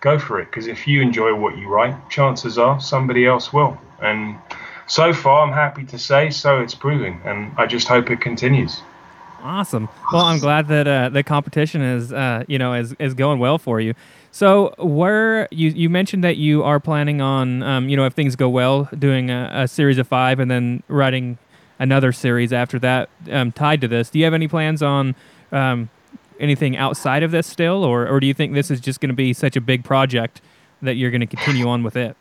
[0.02, 3.78] go for it because if you enjoy what you write, chances are somebody else will.
[4.02, 4.38] And
[4.88, 6.60] so far, I'm happy to say so.
[6.60, 8.82] It's proving, and I just hope it continues.
[9.42, 9.90] Awesome.
[10.12, 13.58] Well, I'm glad that uh, the competition is, uh, you know, is, is going well
[13.58, 13.94] for you.
[14.32, 18.36] So, where you you mentioned that you are planning on, um, you know, if things
[18.38, 21.38] go well, doing a, a, series of five and then writing
[21.80, 24.10] another series after that um, tied to this.
[24.10, 25.16] Do you have any plans on
[25.52, 25.90] um,
[26.40, 29.16] anything outside of this still, or or do you think this is just going to
[29.16, 30.42] be such a big project
[30.82, 32.16] that you're going to continue on with it?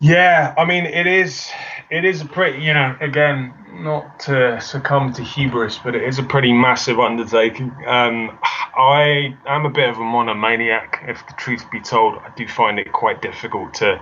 [0.00, 1.50] Yeah, I mean, it is.
[1.90, 6.20] It is a pretty, you know, again, not to succumb to hubris, but it is
[6.20, 7.72] a pretty massive undertaking.
[7.84, 8.38] Um,
[8.76, 12.18] I am a bit of a monomaniac, if the truth be told.
[12.18, 14.00] I do find it quite difficult to,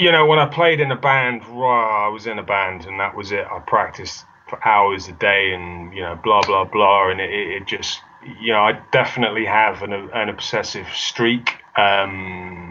[0.00, 2.98] you know, when I played in a band, raw, I was in a band, and
[2.98, 3.46] that was it.
[3.46, 7.66] I practiced for hours a day, and you know, blah blah blah, and it, it
[7.66, 8.00] just,
[8.40, 11.62] you know, I definitely have an, an obsessive streak.
[11.76, 12.69] Um,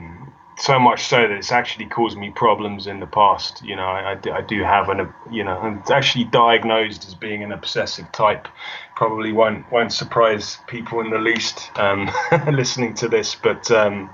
[0.59, 3.63] so much so that it's actually caused me problems in the past.
[3.63, 7.51] You know, I, I, do have an, you know, I'm actually diagnosed as being an
[7.51, 8.47] obsessive type.
[8.95, 12.11] Probably won't won't surprise people in the least um,
[12.51, 14.09] listening to this, but um,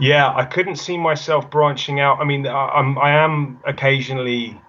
[0.00, 2.18] yeah, I couldn't see myself branching out.
[2.20, 4.60] I mean, I, I'm I am occasionally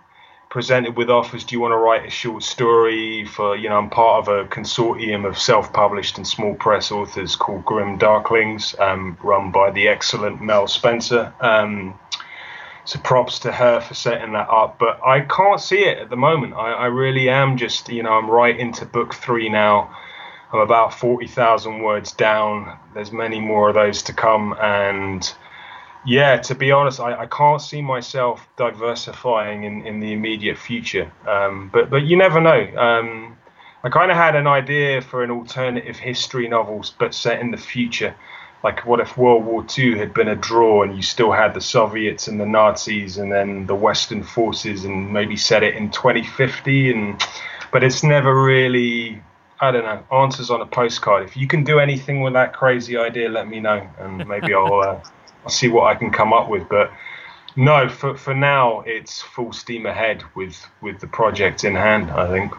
[0.50, 3.90] presented with offers do you want to write a short story for you know i'm
[3.90, 9.52] part of a consortium of self-published and small press authors called grim darklings um, run
[9.52, 11.32] by the excellent mel spencer.
[11.40, 12.00] Um,
[12.84, 16.16] so props to her for setting that up but i can't see it at the
[16.16, 16.56] moment.
[16.56, 19.96] I, I really am just you know i'm right into book three now.
[20.52, 22.76] I'm about 40000 words down.
[22.96, 25.32] There's many more of those to come and
[26.06, 31.12] yeah, to be honest, I, I can't see myself diversifying in, in the immediate future.
[31.28, 32.78] Um, but but you never know.
[32.78, 33.38] Um,
[33.84, 37.58] I kind of had an idea for an alternative history novels, but set in the
[37.58, 38.16] future.
[38.62, 41.62] Like, what if World War II had been a draw and you still had the
[41.62, 46.92] Soviets and the Nazis and then the Western forces, and maybe set it in 2050?
[46.92, 47.22] And
[47.72, 49.22] but it's never really,
[49.62, 51.24] I don't know, answers on a postcard.
[51.24, 54.82] If you can do anything with that crazy idea, let me know, and maybe I'll,
[54.82, 55.04] uh, I'll
[55.48, 56.68] see what I can come up with.
[56.70, 56.92] But
[57.56, 62.12] no, for for now, it's full steam ahead with with the project in hand.
[62.12, 62.54] I think.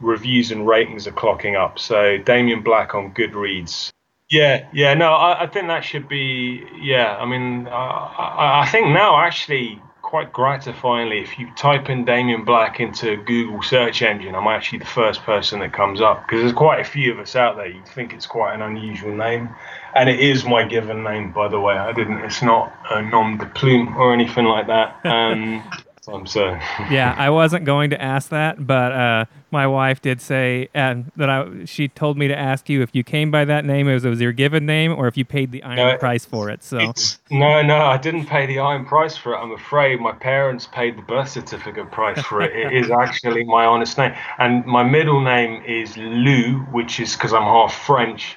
[0.00, 1.78] reviews and ratings are clocking up.
[1.78, 3.90] So Damien Black on Goodreads.
[4.28, 6.64] Yeah, yeah, no, I, I think that should be.
[6.80, 12.04] Yeah, I mean, uh, I, I think now actually quite gratifyingly, if you type in
[12.04, 16.42] Damien Black into Google search engine, I'm actually the first person that comes up because
[16.42, 17.66] there's quite a few of us out there.
[17.66, 19.48] You'd think it's quite an unusual name,
[19.96, 21.74] and it is my given name, by the way.
[21.74, 22.18] I didn't.
[22.20, 25.04] It's not a nom de plume or anything like that.
[25.04, 25.62] Um,
[26.08, 26.50] I'm so.
[26.90, 31.28] yeah, I wasn't going to ask that, but uh, my wife did say uh, that
[31.28, 31.64] I.
[31.64, 34.10] She told me to ask you if you came by that name, it was, it
[34.10, 36.62] was your given name, or if you paid the iron No, price for it.
[36.62, 36.92] So
[37.30, 39.38] no, no, I didn't pay the iron price for it.
[39.38, 42.54] I'm afraid my parents paid the birth certificate price for it.
[42.54, 47.32] It is actually my honest name, and my middle name is Lou, which is because
[47.32, 48.36] I'm half French,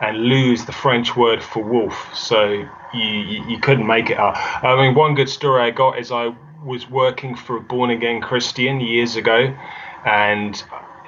[0.00, 2.14] and Lou is the French word for wolf.
[2.14, 4.36] So you, you you couldn't make it up.
[4.64, 6.34] I mean, one good story I got is I
[6.64, 9.56] was working for a born again Christian years ago,
[10.04, 10.62] and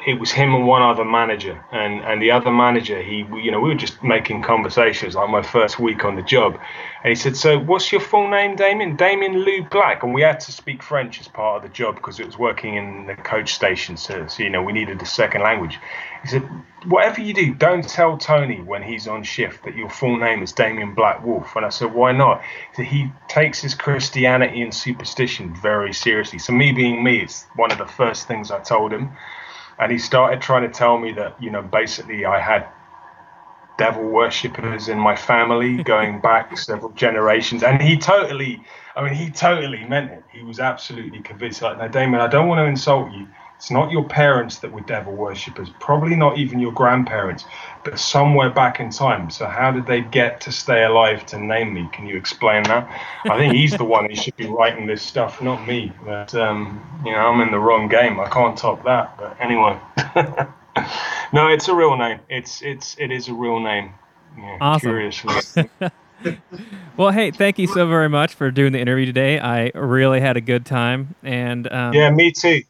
[0.07, 1.65] it was him and one other manager.
[1.71, 5.43] And and the other manager he you know we were just making conversations like my
[5.43, 6.59] first week on the job.
[7.05, 8.97] And he said so what's your full name damien?
[8.97, 10.03] Damien lou black.
[10.03, 12.75] And we had to speak french as part of the job because it was working
[12.75, 15.79] in the coach station so, so you know we needed a second language
[16.23, 16.43] he said
[16.87, 20.53] whatever you do don't tell tony when he's on shift that your full name is
[20.53, 22.43] damien black wolf and i said why not
[22.75, 27.71] so he takes his christianity and superstition very seriously so me being me it's one
[27.71, 29.11] of the first things i told him
[29.79, 32.69] and he started trying to tell me that you know basically I had
[33.79, 38.63] devil worshippers in my family going back several generations, and he totally,
[38.95, 40.25] I mean, he totally meant it.
[40.31, 41.63] He was absolutely convinced.
[41.63, 43.27] Like, no, Damien, I don't want to insult you.
[43.63, 47.45] It's not your parents that were devil worshippers, probably not even your grandparents,
[47.85, 49.31] but somewhere back in time.
[49.31, 51.89] So how did they get to stay alive to name me?
[51.93, 52.91] Can you explain that?
[53.25, 55.93] I think he's the one who should be writing this stuff, not me.
[56.05, 58.19] But um, you know, I'm in the wrong game.
[58.19, 59.17] I can't top that.
[59.17, 59.79] But anyway,
[61.33, 62.19] no, it's a real name.
[62.29, 63.95] It's it's it is a real name.
[64.37, 64.91] Yeah, Awesome.
[64.91, 65.71] Curiously.
[66.97, 69.39] well, hey, thank you so very much for doing the interview today.
[69.39, 72.63] I really had a good time, and um, yeah, me too.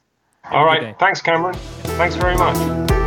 [0.52, 0.98] All right.
[0.98, 1.54] Thanks, Cameron.
[1.96, 3.01] Thanks very much.